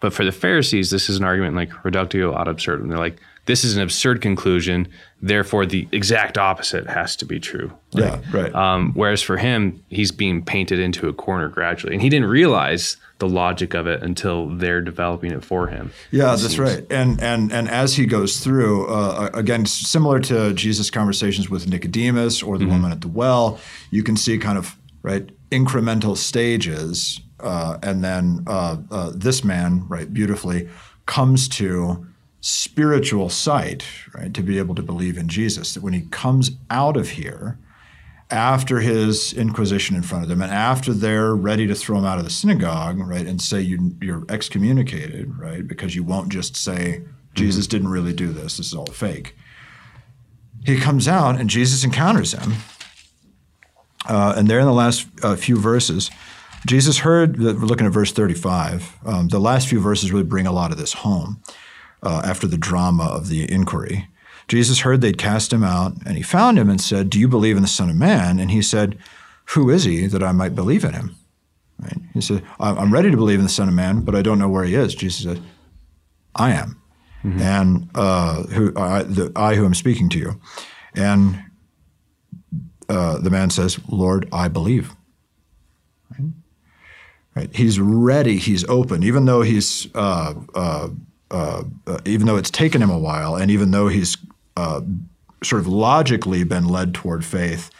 But 0.00 0.12
for 0.12 0.24
the 0.24 0.32
Pharisees, 0.32 0.90
this 0.90 1.08
is 1.08 1.18
an 1.18 1.24
argument 1.24 1.54
like 1.56 1.84
reductio 1.84 2.36
ad 2.38 2.48
absurdum. 2.48 2.88
They're 2.88 2.98
like, 2.98 3.18
this 3.46 3.64
is 3.64 3.76
an 3.76 3.82
absurd 3.82 4.20
conclusion. 4.20 4.88
Therefore, 5.22 5.64
the 5.66 5.88
exact 5.92 6.36
opposite 6.36 6.86
has 6.88 7.14
to 7.16 7.24
be 7.24 7.38
true. 7.38 7.72
Yeah, 7.92 8.20
right. 8.32 8.52
Um, 8.54 8.92
whereas 8.94 9.22
for 9.22 9.36
him, 9.36 9.82
he's 9.88 10.10
being 10.10 10.44
painted 10.44 10.80
into 10.80 11.08
a 11.08 11.12
corner 11.14 11.48
gradually. 11.48 11.94
And 11.94 12.02
he 12.02 12.08
didn't 12.08 12.28
realize 12.28 12.96
the 13.18 13.28
logic 13.28 13.74
of 13.74 13.86
it 13.86 14.02
until 14.02 14.48
they're 14.48 14.82
developing 14.82 15.32
it 15.32 15.44
for 15.44 15.68
him. 15.68 15.90
Yeah, 16.10 16.36
that's 16.36 16.58
right. 16.58 16.84
And 16.90 17.20
and 17.22 17.52
and 17.52 17.68
as 17.68 17.96
he 17.96 18.06
goes 18.06 18.40
through, 18.40 18.86
uh, 18.88 19.30
again, 19.32 19.64
similar 19.66 20.20
to 20.20 20.52
Jesus' 20.52 20.90
conversations 20.90 21.48
with 21.48 21.68
Nicodemus 21.68 22.42
or 22.42 22.58
the 22.58 22.66
woman 22.66 22.92
at 22.92 23.00
the 23.00 23.08
well, 23.08 23.58
you 23.90 24.02
can 24.02 24.16
see 24.16 24.38
kind 24.38 24.58
of 24.58 24.76
right 25.02 25.30
incremental 25.50 26.16
stages, 26.16 27.20
uh, 27.40 27.78
and 27.82 28.04
then 28.04 28.44
uh, 28.46 28.76
uh, 28.90 29.12
this 29.14 29.44
man, 29.44 29.86
right, 29.88 30.12
beautifully 30.12 30.68
comes 31.06 31.48
to 31.48 32.06
spiritual 32.40 33.28
sight, 33.28 33.86
right, 34.14 34.34
to 34.34 34.42
be 34.42 34.58
able 34.58 34.74
to 34.74 34.82
believe 34.82 35.16
in 35.16 35.28
Jesus. 35.28 35.74
That 35.74 35.82
when 35.82 35.94
he 35.94 36.02
comes 36.10 36.50
out 36.70 36.96
of 36.96 37.10
here, 37.10 37.58
after 38.30 38.80
his 38.80 39.32
inquisition 39.32 39.94
in 39.94 40.02
front 40.02 40.24
of 40.24 40.28
them 40.28 40.42
and 40.42 40.52
after 40.52 40.92
they're 40.92 41.34
ready 41.34 41.66
to 41.66 41.74
throw 41.74 41.98
him 41.98 42.04
out 42.04 42.18
of 42.18 42.24
the 42.24 42.30
synagogue, 42.30 42.98
right, 42.98 43.26
and 43.26 43.40
say 43.40 43.60
you, 43.60 43.94
you're 44.00 44.24
excommunicated, 44.28 45.38
right, 45.38 45.66
because 45.66 45.94
you 45.94 46.02
won't 46.02 46.28
just 46.28 46.56
say 46.56 47.02
Jesus 47.34 47.66
didn't 47.66 47.88
really 47.88 48.12
do 48.12 48.32
this, 48.32 48.56
this 48.56 48.68
is 48.68 48.74
all 48.74 48.86
fake. 48.86 49.36
He 50.64 50.78
comes 50.78 51.06
out 51.06 51.38
and 51.38 51.48
Jesus 51.48 51.84
encounters 51.84 52.32
him. 52.32 52.54
Uh, 54.08 54.34
and 54.36 54.48
there 54.48 54.58
in 54.58 54.66
the 54.66 54.72
last 54.72 55.06
uh, 55.22 55.36
few 55.36 55.56
verses, 55.56 56.10
Jesus 56.66 56.98
heard, 56.98 57.38
we're 57.38 57.52
looking 57.52 57.86
at 57.86 57.92
verse 57.92 58.10
35, 58.10 58.98
um, 59.04 59.28
the 59.28 59.38
last 59.38 59.68
few 59.68 59.78
verses 59.78 60.10
really 60.10 60.24
bring 60.24 60.46
a 60.46 60.52
lot 60.52 60.72
of 60.72 60.78
this 60.78 60.94
home 60.94 61.40
uh, 62.02 62.22
after 62.24 62.48
the 62.48 62.56
drama 62.56 63.04
of 63.04 63.28
the 63.28 63.50
inquiry. 63.50 64.08
Jesus 64.48 64.80
heard 64.80 65.00
they'd 65.00 65.18
cast 65.18 65.52
him 65.52 65.64
out, 65.64 65.94
and 66.06 66.16
he 66.16 66.22
found 66.22 66.58
him 66.58 66.70
and 66.70 66.80
said, 66.80 67.10
Do 67.10 67.18
you 67.18 67.26
believe 67.28 67.56
in 67.56 67.62
the 67.62 67.68
Son 67.68 67.90
of 67.90 67.96
Man? 67.96 68.38
And 68.38 68.50
he 68.50 68.62
said, 68.62 68.96
Who 69.50 69.70
is 69.70 69.84
he 69.84 70.06
that 70.06 70.22
I 70.22 70.32
might 70.32 70.54
believe 70.54 70.84
in 70.84 70.92
him? 70.92 71.16
Right? 71.80 71.98
He 72.14 72.20
said, 72.20 72.42
"I- 72.60 72.70
I'm 72.74 72.92
ready 72.92 73.10
to 73.10 73.16
believe 73.16 73.38
in 73.38 73.44
the 73.44 73.50
Son 73.50 73.68
of 73.68 73.74
Man, 73.74 74.00
but 74.02 74.14
I 74.14 74.22
don't 74.22 74.38
know 74.38 74.48
where 74.48 74.64
he 74.64 74.74
is. 74.74 74.94
Jesus 74.94 75.24
said, 75.24 75.42
I 76.34 76.52
am. 76.52 76.80
And 77.24 77.90
uh, 77.96 78.44
who 78.44 78.72
I, 78.76 79.02
the, 79.02 79.32
I 79.34 79.56
who 79.56 79.64
am 79.64 79.74
speaking 79.74 80.08
to 80.10 80.18
you. 80.18 80.40
And 80.94 81.42
uh, 82.88 83.18
the 83.18 83.30
man 83.30 83.50
says, 83.50 83.80
Lord, 83.88 84.28
I 84.30 84.46
believe. 84.46 84.94
Right? 86.12 86.30
Right? 87.34 87.50
He's 87.56 87.80
ready. 87.80 88.36
He's 88.38 88.64
open, 88.68 89.02
even 89.02 89.24
though 89.24 89.42
he's 89.42 89.88
uh, 89.96 90.34
uh, 90.54 90.88
uh, 91.32 91.64
uh, 91.88 91.98
even 92.04 92.28
though 92.28 92.36
it's 92.36 92.50
taken 92.50 92.80
him 92.80 92.90
a 92.90 92.98
while, 92.98 93.34
and 93.34 93.50
even 93.50 93.72
though 93.72 93.88
he's 93.88 94.16
uh, 94.56 94.80
sort 95.42 95.60
of 95.60 95.66
logically 95.66 96.44
been 96.44 96.68
led 96.68 96.94
toward 96.94 97.24
faith 97.24 97.70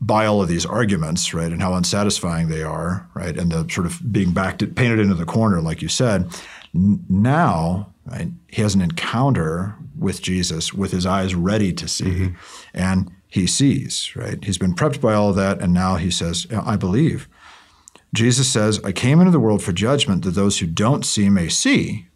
by 0.00 0.26
all 0.26 0.42
of 0.42 0.48
these 0.48 0.66
arguments, 0.66 1.32
right, 1.32 1.50
and 1.50 1.62
how 1.62 1.72
unsatisfying 1.74 2.48
they 2.48 2.62
are, 2.62 3.08
right, 3.14 3.38
and 3.38 3.50
the 3.50 3.66
sort 3.70 3.86
of 3.86 4.00
being 4.12 4.32
backed, 4.32 4.74
painted 4.74 4.98
into 4.98 5.14
the 5.14 5.24
corner, 5.24 5.60
like 5.62 5.80
you 5.80 5.88
said. 5.88 6.28
N- 6.74 7.02
now, 7.08 7.92
right, 8.04 8.28
he 8.48 8.60
has 8.62 8.74
an 8.74 8.82
encounter 8.82 9.74
with 9.98 10.20
Jesus 10.20 10.74
with 10.74 10.92
his 10.92 11.06
eyes 11.06 11.34
ready 11.34 11.72
to 11.72 11.88
see, 11.88 12.34
and 12.74 13.10
he 13.28 13.46
sees, 13.46 14.14
right. 14.14 14.44
He's 14.44 14.58
been 14.58 14.74
prepped 14.74 15.00
by 15.00 15.14
all 15.14 15.30
of 15.30 15.36
that, 15.36 15.60
and 15.60 15.72
now 15.72 15.96
he 15.96 16.10
says, 16.10 16.46
"I 16.50 16.76
believe." 16.76 17.28
Jesus 18.14 18.48
says, 18.50 18.80
I 18.82 18.92
came 18.92 19.20
into 19.20 19.32
the 19.32 19.40
world 19.40 19.62
for 19.62 19.72
judgment 19.72 20.24
that 20.24 20.30
those 20.30 20.58
who 20.58 20.66
don't 20.66 21.04
see 21.04 21.28
may 21.28 21.48
see? 21.48 22.06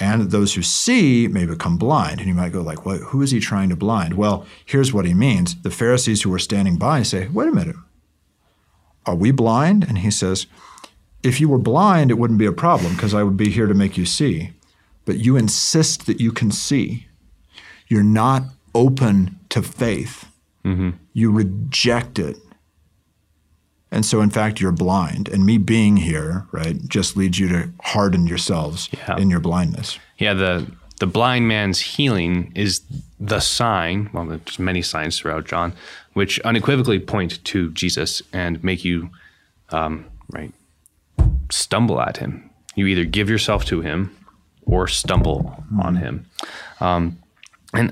And 0.00 0.30
those 0.30 0.54
who 0.54 0.62
see 0.62 1.28
may 1.28 1.44
become 1.44 1.76
blind. 1.76 2.18
And 2.18 2.28
you 2.28 2.34
might 2.34 2.52
go 2.52 2.62
like, 2.62 2.86
well, 2.86 2.98
who 2.98 3.20
is 3.20 3.30
he 3.30 3.38
trying 3.38 3.68
to 3.68 3.76
blind? 3.76 4.14
Well, 4.14 4.46
here's 4.64 4.92
what 4.92 5.04
he 5.04 5.12
means. 5.12 5.60
The 5.60 5.70
Pharisees 5.70 6.22
who 6.22 6.30
were 6.30 6.38
standing 6.38 6.76
by 6.76 7.02
say, 7.02 7.28
wait 7.28 7.48
a 7.48 7.52
minute, 7.52 7.76
are 9.04 9.14
we 9.14 9.30
blind? 9.30 9.84
And 9.84 9.98
he 9.98 10.10
says, 10.10 10.46
if 11.22 11.40
you 11.40 11.48
were 11.48 11.58
blind, 11.58 12.10
it 12.10 12.14
wouldn't 12.18 12.38
be 12.38 12.46
a 12.46 12.52
problem 12.52 12.94
because 12.94 13.14
I 13.14 13.22
would 13.22 13.36
be 13.36 13.50
here 13.50 13.66
to 13.66 13.74
make 13.74 13.98
you 13.98 14.06
see. 14.06 14.52
But 15.04 15.18
you 15.18 15.36
insist 15.36 16.06
that 16.06 16.20
you 16.20 16.32
can 16.32 16.50
see. 16.50 17.06
You're 17.88 18.02
not 18.02 18.44
open 18.74 19.38
to 19.50 19.62
faith. 19.62 20.26
Mm-hmm. 20.64 20.90
You 21.12 21.30
reject 21.30 22.18
it. 22.18 22.38
And 23.92 24.06
so, 24.06 24.20
in 24.20 24.30
fact, 24.30 24.60
you're 24.60 24.70
blind. 24.72 25.28
And 25.28 25.44
me 25.44 25.58
being 25.58 25.96
here, 25.96 26.46
right, 26.52 26.76
just 26.88 27.16
leads 27.16 27.38
you 27.40 27.48
to 27.48 27.70
harden 27.82 28.26
yourselves 28.26 28.88
Yeah. 28.92 29.16
in 29.18 29.30
your 29.30 29.40
blindness. 29.40 29.98
Yeah, 30.18 30.34
the 30.34 30.66
the 31.00 31.06
blind 31.06 31.48
man's 31.48 31.80
healing 31.80 32.52
is 32.54 32.82
the 33.18 33.40
sign. 33.40 34.10
Well, 34.12 34.26
there's 34.26 34.58
many 34.58 34.82
signs 34.82 35.18
throughout 35.18 35.46
John, 35.46 35.72
which 36.12 36.38
unequivocally 36.40 36.98
point 36.98 37.42
to 37.44 37.70
Jesus 37.70 38.20
and 38.34 38.62
make 38.62 38.84
you, 38.84 39.08
um, 39.70 40.04
right, 40.30 40.52
stumble 41.50 42.02
at 42.02 42.18
him. 42.18 42.50
You 42.74 42.86
either 42.86 43.06
give 43.06 43.30
yourself 43.30 43.64
to 43.66 43.80
him 43.80 44.14
or 44.66 44.86
stumble 44.88 45.64
on 45.82 45.96
him. 45.96 46.26
Um, 46.80 47.18
and 47.72 47.90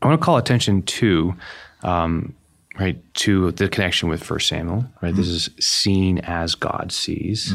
I 0.00 0.06
want 0.08 0.18
to 0.18 0.24
call 0.24 0.38
attention 0.38 0.82
to, 0.82 1.34
um, 1.82 2.32
right, 2.78 2.98
to 3.14 3.50
the 3.52 3.68
connection 3.68 4.08
with 4.08 4.22
First 4.22 4.48
Samuel. 4.48 4.84
Right, 5.00 5.14
this 5.14 5.28
is 5.28 5.50
seen 5.58 6.18
as 6.18 6.54
God 6.54 6.92
sees, 6.92 7.54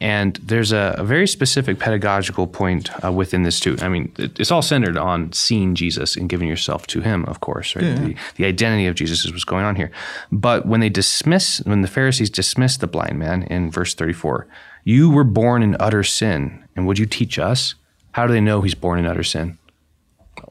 and 0.00 0.36
there's 0.36 0.72
a, 0.72 0.94
a 0.98 1.04
very 1.04 1.26
specific 1.26 1.78
pedagogical 1.78 2.46
point 2.46 2.90
uh, 3.04 3.12
within 3.12 3.42
this 3.42 3.60
too. 3.60 3.76
I 3.80 3.88
mean, 3.88 4.12
it, 4.18 4.38
it's 4.40 4.50
all 4.50 4.62
centered 4.62 4.96
on 4.96 5.32
seeing 5.32 5.74
Jesus 5.74 6.16
and 6.16 6.28
giving 6.28 6.48
yourself 6.48 6.86
to 6.88 7.00
Him, 7.00 7.24
of 7.26 7.40
course. 7.40 7.76
Right, 7.76 7.96
the, 7.96 8.16
the 8.36 8.44
identity 8.46 8.86
of 8.86 8.94
Jesus 8.94 9.24
is 9.24 9.32
what's 9.32 9.44
going 9.44 9.64
on 9.64 9.76
here. 9.76 9.90
But 10.32 10.66
when 10.66 10.80
they 10.80 10.88
dismiss, 10.88 11.58
when 11.64 11.82
the 11.82 11.88
Pharisees 11.88 12.30
dismiss 12.30 12.76
the 12.76 12.86
blind 12.86 13.18
man 13.18 13.42
in 13.44 13.70
verse 13.70 13.94
34, 13.94 14.46
you 14.84 15.10
were 15.10 15.24
born 15.24 15.62
in 15.62 15.76
utter 15.80 16.02
sin, 16.02 16.64
and 16.76 16.86
would 16.86 16.98
you 16.98 17.06
teach 17.06 17.38
us? 17.38 17.74
How 18.12 18.26
do 18.26 18.32
they 18.32 18.40
know 18.40 18.62
he's 18.62 18.74
born 18.74 18.98
in 18.98 19.06
utter 19.06 19.22
sin? 19.22 19.58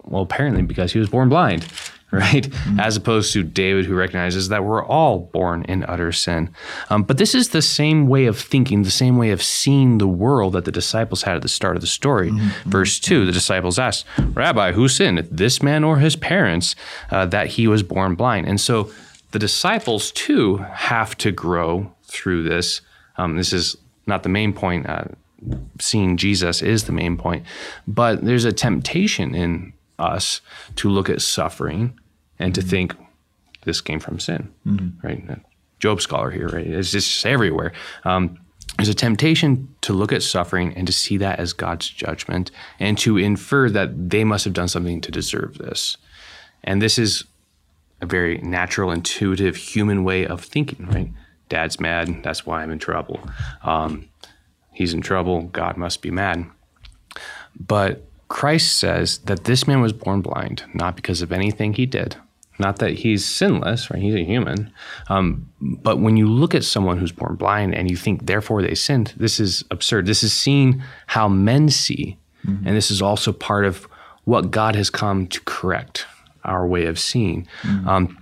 Well, 0.03 0.21
apparently 0.21 0.61
because 0.61 0.91
he 0.91 0.99
was 0.99 1.09
born 1.09 1.29
blind. 1.29 1.65
right? 2.11 2.43
Mm-hmm. 2.43 2.79
As 2.79 2.95
opposed 2.95 3.33
to 3.33 3.43
David, 3.43 3.85
who 3.85 3.95
recognizes 3.95 4.49
that 4.49 4.63
we're 4.63 4.85
all 4.85 5.19
born 5.19 5.63
in 5.63 5.83
utter 5.85 6.11
sin. 6.11 6.49
Um, 6.89 7.03
but 7.03 7.17
this 7.17 7.33
is 7.33 7.49
the 7.49 7.61
same 7.61 8.07
way 8.07 8.25
of 8.25 8.39
thinking, 8.39 8.83
the 8.83 8.91
same 8.91 9.17
way 9.17 9.31
of 9.31 9.41
seeing 9.41 9.97
the 9.97 10.07
world 10.07 10.53
that 10.53 10.65
the 10.65 10.71
disciples 10.71 11.23
had 11.23 11.35
at 11.35 11.41
the 11.41 11.47
start 11.47 11.75
of 11.75 11.81
the 11.81 11.87
story. 11.87 12.31
Mm-hmm. 12.31 12.69
Verse 12.69 12.99
2 12.99 13.25
the 13.25 13.31
disciples 13.31 13.79
asked, 13.79 14.05
Rabbi, 14.19 14.71
who 14.73 14.87
sinned, 14.87 15.27
this 15.31 15.63
man 15.63 15.83
or 15.83 15.97
his 15.97 16.15
parents, 16.15 16.75
uh, 17.09 17.25
that 17.27 17.47
he 17.47 17.67
was 17.67 17.83
born 17.83 18.15
blind? 18.15 18.47
And 18.47 18.61
so 18.61 18.91
the 19.31 19.39
disciples, 19.39 20.11
too, 20.11 20.57
have 20.57 21.17
to 21.17 21.31
grow 21.31 21.91
through 22.03 22.43
this. 22.43 22.81
Um, 23.17 23.35
this 23.35 23.51
is 23.51 23.75
not 24.05 24.23
the 24.23 24.29
main 24.29 24.53
point. 24.53 24.87
Uh, 24.87 25.05
seeing 25.79 26.17
Jesus 26.17 26.61
is 26.61 26.85
the 26.85 26.91
main 26.91 27.17
point, 27.17 27.45
but 27.87 28.23
there's 28.23 28.45
a 28.45 28.53
temptation 28.53 29.35
in 29.35 29.73
us 29.99 30.41
to 30.77 30.89
look 30.89 31.09
at 31.09 31.21
suffering 31.21 31.99
and 32.39 32.53
to 32.55 32.61
think 32.61 32.95
this 33.63 33.81
came 33.81 33.99
from 33.99 34.19
sin, 34.19 34.53
mm-hmm. 34.65 35.05
right? 35.05 35.39
Job 35.79 36.01
scholar 36.01 36.31
here, 36.31 36.47
right? 36.47 36.67
It's 36.67 36.91
just 36.91 37.25
everywhere. 37.25 37.73
Um, 38.03 38.37
there's 38.77 38.89
a 38.89 38.93
temptation 38.93 39.73
to 39.81 39.93
look 39.93 40.11
at 40.11 40.23
suffering 40.23 40.73
and 40.75 40.85
to 40.87 40.93
see 40.93 41.17
that 41.17 41.39
as 41.39 41.53
God's 41.53 41.89
judgment 41.89 42.51
and 42.79 42.97
to 42.99 43.17
infer 43.17 43.69
that 43.69 44.09
they 44.09 44.23
must 44.23 44.43
have 44.45 44.53
done 44.53 44.67
something 44.67 45.01
to 45.01 45.11
deserve 45.11 45.57
this. 45.57 45.97
And 46.63 46.81
this 46.81 46.97
is 46.97 47.23
a 48.01 48.05
very 48.05 48.39
natural, 48.39 48.91
intuitive, 48.91 49.55
human 49.55 50.03
way 50.03 50.25
of 50.25 50.43
thinking, 50.43 50.87
right? 50.87 51.11
Dad's 51.47 51.79
mad, 51.79 52.23
that's 52.23 52.45
why 52.45 52.63
I'm 52.63 52.71
in 52.71 52.79
trouble. 52.79 53.19
Um, 53.63 54.09
he's 54.73 54.93
in 54.93 55.01
trouble, 55.01 55.43
God 55.43 55.77
must 55.77 56.01
be 56.01 56.11
mad. 56.11 56.45
But 57.57 58.03
Christ 58.27 58.77
says 58.77 59.19
that 59.19 59.43
this 59.43 59.67
man 59.67 59.81
was 59.81 59.93
born 59.93 60.21
blind, 60.21 60.63
not 60.73 60.95
because 60.95 61.21
of 61.21 61.31
anything 61.31 61.73
he 61.73 61.85
did, 61.85 62.15
not 62.57 62.79
that 62.79 62.91
he's 62.91 63.25
sinless, 63.25 63.91
right? 63.91 64.01
He's 64.01 64.15
a 64.15 64.23
human. 64.23 64.71
Um, 65.09 65.49
but 65.61 65.99
when 65.99 66.17
you 66.17 66.27
look 66.27 66.55
at 66.55 66.63
someone 66.63 66.97
who's 66.97 67.11
born 67.11 67.35
blind 67.35 67.75
and 67.75 67.89
you 67.89 67.97
think, 67.97 68.25
therefore 68.25 68.61
they 68.61 68.75
sinned, 68.75 69.13
this 69.17 69.39
is 69.39 69.63
absurd. 69.71 70.05
This 70.05 70.23
is 70.23 70.33
seeing 70.33 70.81
how 71.07 71.27
men 71.27 71.69
see. 71.69 72.17
Mm-hmm. 72.45 72.67
And 72.67 72.77
this 72.77 72.91
is 72.91 73.01
also 73.01 73.31
part 73.33 73.65
of 73.65 73.87
what 74.23 74.51
God 74.51 74.75
has 74.75 74.89
come 74.89 75.27
to 75.27 75.41
correct 75.41 76.05
our 76.43 76.65
way 76.65 76.85
of 76.85 76.97
seeing. 76.97 77.47
Mm-hmm. 77.63 77.87
Um, 77.87 78.17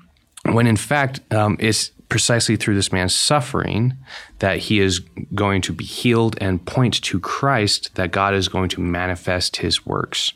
when 0.51 0.67
in 0.67 0.77
fact, 0.77 1.21
um, 1.33 1.57
it's 1.59 1.91
precisely 2.13 2.55
through 2.55 2.75
this 2.75 2.91
man's 2.91 3.15
suffering 3.15 3.97
that 4.37 4.59
he 4.59 4.79
is 4.79 4.99
going 5.33 5.63
to 5.63 5.73
be 5.73 5.83
healed 5.83 6.37
and 6.39 6.63
point 6.63 7.01
to 7.01 7.19
Christ 7.19 7.89
that 7.95 8.11
God 8.11 8.35
is 8.35 8.47
going 8.47 8.69
to 8.69 8.81
manifest 8.81 9.55
his 9.55 9.83
works. 9.83 10.31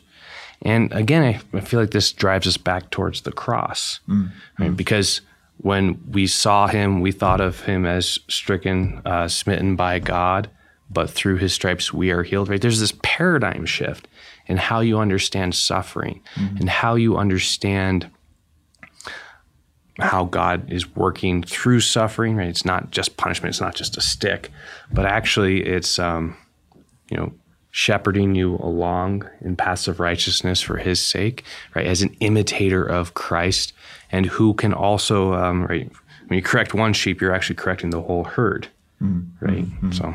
And 0.62 0.92
again, 0.92 1.40
I, 1.54 1.60
feel 1.60 1.78
like 1.78 1.92
this 1.92 2.10
drives 2.10 2.48
us 2.48 2.56
back 2.56 2.90
towards 2.90 3.20
the 3.20 3.30
cross, 3.30 4.00
mm. 4.08 4.28
right? 4.58 4.76
because 4.76 5.20
when 5.58 6.02
we 6.10 6.26
saw 6.26 6.66
him, 6.66 7.00
we 7.00 7.12
thought 7.12 7.40
of 7.40 7.60
him 7.60 7.86
as 7.86 8.18
stricken, 8.26 9.00
uh, 9.04 9.28
smitten 9.28 9.76
by 9.76 10.00
God, 10.00 10.50
but 10.90 11.08
through 11.08 11.36
his 11.36 11.52
stripes 11.52 11.94
we 11.94 12.10
are 12.10 12.24
healed. 12.24 12.48
Right? 12.48 12.60
There's 12.60 12.80
this 12.80 12.94
paradigm 13.04 13.66
shift 13.66 14.08
in 14.46 14.56
how 14.56 14.80
you 14.80 14.98
understand 14.98 15.54
suffering 15.54 16.22
mm-hmm. 16.34 16.56
and 16.56 16.68
how 16.68 16.96
you 16.96 17.16
understand 17.16 18.10
how 19.98 20.24
God 20.24 20.70
is 20.70 20.94
working 20.96 21.42
through 21.42 21.80
suffering. 21.80 22.36
Right? 22.36 22.48
It's 22.48 22.64
not 22.64 22.90
just 22.90 23.16
punishment. 23.16 23.52
It's 23.52 23.60
not 23.60 23.74
just 23.74 23.96
a 23.96 24.00
stick, 24.00 24.50
but 24.92 25.06
actually, 25.06 25.64
it's 25.64 25.98
um, 25.98 26.36
you 27.10 27.16
know 27.16 27.32
shepherding 27.70 28.34
you 28.34 28.56
along 28.56 29.28
in 29.40 29.54
paths 29.54 29.88
of 29.88 30.00
righteousness 30.00 30.60
for 30.60 30.76
His 30.76 31.04
sake. 31.04 31.44
Right? 31.74 31.86
As 31.86 32.02
an 32.02 32.14
imitator 32.20 32.84
of 32.84 33.14
Christ, 33.14 33.72
and 34.10 34.26
who 34.26 34.54
can 34.54 34.72
also 34.72 35.34
um, 35.34 35.64
right 35.66 35.90
when 36.28 36.36
you 36.36 36.42
correct 36.42 36.74
one 36.74 36.92
sheep, 36.92 37.20
you're 37.20 37.34
actually 37.34 37.56
correcting 37.56 37.90
the 37.90 38.02
whole 38.02 38.24
herd. 38.24 38.68
Mm-hmm. 39.02 39.44
Right? 39.44 39.64
Mm-hmm. 39.64 39.92
So. 39.92 40.14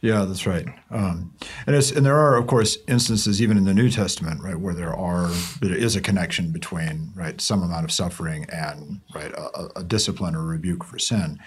Yeah, 0.00 0.24
that's 0.24 0.46
right. 0.46 0.66
Um, 0.90 1.34
and 1.66 1.74
and 1.74 2.06
there 2.06 2.16
are 2.16 2.36
of 2.36 2.46
course 2.46 2.78
instances 2.86 3.42
even 3.42 3.56
in 3.56 3.64
the 3.64 3.74
New 3.74 3.90
Testament, 3.90 4.40
right, 4.42 4.58
where 4.58 4.74
there 4.74 4.94
are 4.94 5.28
there 5.60 5.76
is 5.76 5.96
a 5.96 6.00
connection 6.00 6.52
between 6.52 7.12
right 7.16 7.40
some 7.40 7.62
amount 7.62 7.84
of 7.84 7.90
suffering 7.90 8.46
and 8.50 9.00
right 9.14 9.32
a, 9.32 9.80
a 9.80 9.84
discipline 9.84 10.36
or 10.36 10.44
rebuke 10.44 10.84
for 10.84 10.98
sin. 10.98 11.40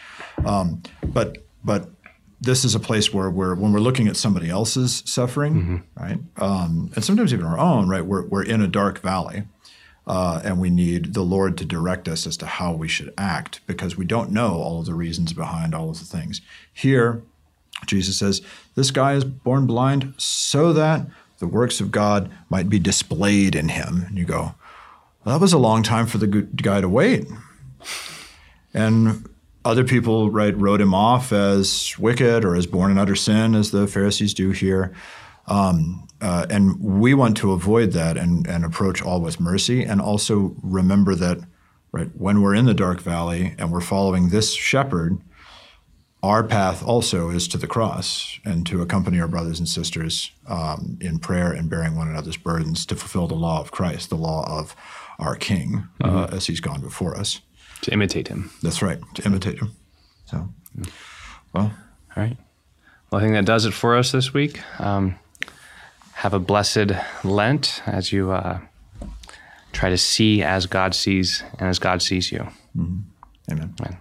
Um, 0.45 0.81
but 1.01 1.45
but 1.63 1.89
this 2.41 2.65
is 2.65 2.75
a 2.75 2.79
place 2.79 3.13
where 3.13 3.29
we're 3.29 3.55
when 3.55 3.71
we're 3.71 3.79
looking 3.79 4.07
at 4.07 4.17
somebody 4.17 4.49
else's 4.49 5.01
suffering, 5.05 5.53
mm-hmm. 5.53 6.03
right, 6.03 6.19
um, 6.37 6.91
and 6.95 7.05
sometimes 7.05 7.33
even 7.33 7.45
our 7.45 7.59
own, 7.59 7.87
right, 7.87 8.05
we're 8.05 8.25
we're 8.27 8.43
in 8.43 8.61
a 8.61 8.67
dark 8.67 8.99
valley. 8.99 9.43
Uh, 10.07 10.41
and 10.43 10.59
we 10.59 10.71
need 10.71 11.13
the 11.13 11.21
Lord 11.21 11.55
to 11.59 11.63
direct 11.63 12.07
us 12.07 12.25
as 12.25 12.35
to 12.37 12.47
how 12.47 12.73
we 12.73 12.87
should 12.87 13.13
act 13.19 13.61
because 13.67 13.95
we 13.95 14.03
don't 14.03 14.31
know 14.31 14.55
all 14.55 14.79
of 14.79 14.87
the 14.87 14.95
reasons 14.95 15.31
behind 15.31 15.75
all 15.75 15.91
of 15.91 15.99
the 15.99 16.05
things. 16.05 16.41
Here, 16.73 17.21
Jesus 17.85 18.17
says, 18.17 18.41
This 18.75 18.91
guy 18.91 19.13
is 19.13 19.23
born 19.23 19.65
blind 19.65 20.13
so 20.17 20.73
that 20.73 21.07
the 21.39 21.47
works 21.47 21.79
of 21.79 21.91
God 21.91 22.31
might 22.49 22.69
be 22.69 22.79
displayed 22.79 23.55
in 23.55 23.69
him. 23.69 24.05
And 24.07 24.17
you 24.17 24.25
go, 24.25 24.55
well, 25.23 25.35
That 25.37 25.41
was 25.41 25.53
a 25.53 25.57
long 25.57 25.83
time 25.83 26.07
for 26.07 26.17
the 26.17 26.27
guy 26.27 26.81
to 26.81 26.89
wait. 26.89 27.27
And 28.73 29.27
other 29.63 29.83
people 29.83 30.31
right, 30.31 30.57
wrote 30.57 30.81
him 30.81 30.93
off 30.93 31.31
as 31.31 31.97
wicked 31.99 32.45
or 32.45 32.55
as 32.55 32.65
born 32.65 32.91
in 32.91 32.97
utter 32.97 33.15
sin, 33.15 33.53
as 33.53 33.71
the 33.71 33.87
Pharisees 33.87 34.33
do 34.33 34.51
here. 34.51 34.93
Um, 35.47 36.07
uh, 36.21 36.45
and 36.49 36.79
we 36.79 37.13
want 37.13 37.35
to 37.37 37.51
avoid 37.51 37.91
that 37.91 38.17
and, 38.17 38.47
and 38.47 38.63
approach 38.63 39.01
all 39.01 39.21
with 39.21 39.39
mercy 39.39 39.83
and 39.83 39.99
also 39.99 40.55
remember 40.61 41.15
that 41.15 41.39
right 41.91 42.09
when 42.15 42.41
we're 42.41 42.53
in 42.53 42.65
the 42.65 42.73
dark 42.73 43.01
valley 43.01 43.55
and 43.57 43.71
we're 43.71 43.81
following 43.81 44.29
this 44.29 44.53
shepherd 44.53 45.17
our 46.23 46.43
path 46.43 46.83
also 46.83 47.29
is 47.29 47.47
to 47.47 47.57
the 47.57 47.67
cross 47.67 48.39
and 48.45 48.65
to 48.67 48.81
accompany 48.81 49.19
our 49.19 49.27
brothers 49.27 49.59
and 49.59 49.67
sisters 49.67 50.31
um, 50.47 50.97
in 51.01 51.17
prayer 51.17 51.51
and 51.51 51.69
bearing 51.69 51.95
one 51.95 52.07
another's 52.07 52.37
burdens 52.37 52.85
to 52.87 52.95
fulfill 52.95 53.27
the 53.27 53.35
law 53.35 53.59
of 53.59 53.71
Christ, 53.71 54.09
the 54.09 54.15
law 54.15 54.45
of 54.47 54.75
our 55.17 55.35
King, 55.35 55.87
mm-hmm. 55.99 56.15
uh, 56.15 56.27
as 56.35 56.45
he's 56.45 56.59
gone 56.59 56.81
before 56.81 57.17
us. 57.17 57.41
To 57.81 57.91
imitate 57.91 58.27
him. 58.27 58.51
That's 58.61 58.81
right, 58.81 58.99
to 59.15 59.25
imitate 59.25 59.59
him. 59.59 59.71
So, 60.25 60.49
well. 61.53 61.73
All 62.15 62.23
right. 62.23 62.37
Well, 63.09 63.19
I 63.19 63.23
think 63.23 63.33
that 63.33 63.45
does 63.45 63.65
it 63.65 63.73
for 63.73 63.97
us 63.97 64.11
this 64.11 64.33
week. 64.33 64.61
Um, 64.79 65.15
have 66.13 66.33
a 66.33 66.39
blessed 66.39 66.91
Lent 67.23 67.81
as 67.85 68.11
you 68.11 68.31
uh, 68.31 68.59
try 69.71 69.89
to 69.89 69.97
see 69.97 70.43
as 70.43 70.67
God 70.67 70.93
sees 70.93 71.43
and 71.57 71.67
as 71.67 71.79
God 71.79 72.01
sees 72.01 72.31
you. 72.31 72.47
Mm-hmm. 72.77 72.99
Amen. 73.51 73.73
Amen. 73.81 73.97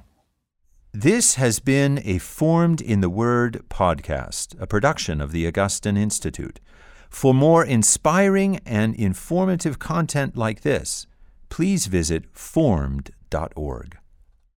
This 0.93 1.37
has 1.37 1.61
been 1.61 2.01
a 2.05 2.19
Formed 2.19 2.81
in 2.81 3.01
the 3.01 3.09
Word 3.09 3.63
podcast, 3.69 4.61
a 4.61 4.67
production 4.67 5.21
of 5.21 5.31
the 5.31 5.47
Augustine 5.47 5.97
Institute. 5.97 6.59
For 7.09 7.33
more 7.33 7.65
inspiring 7.65 8.59
and 8.67 8.97
informative 8.97 9.79
content 9.79 10.37
like 10.37 10.63
this, 10.63 11.07
please 11.49 11.87
visit 11.87 12.25
formed.org. 12.33 14.00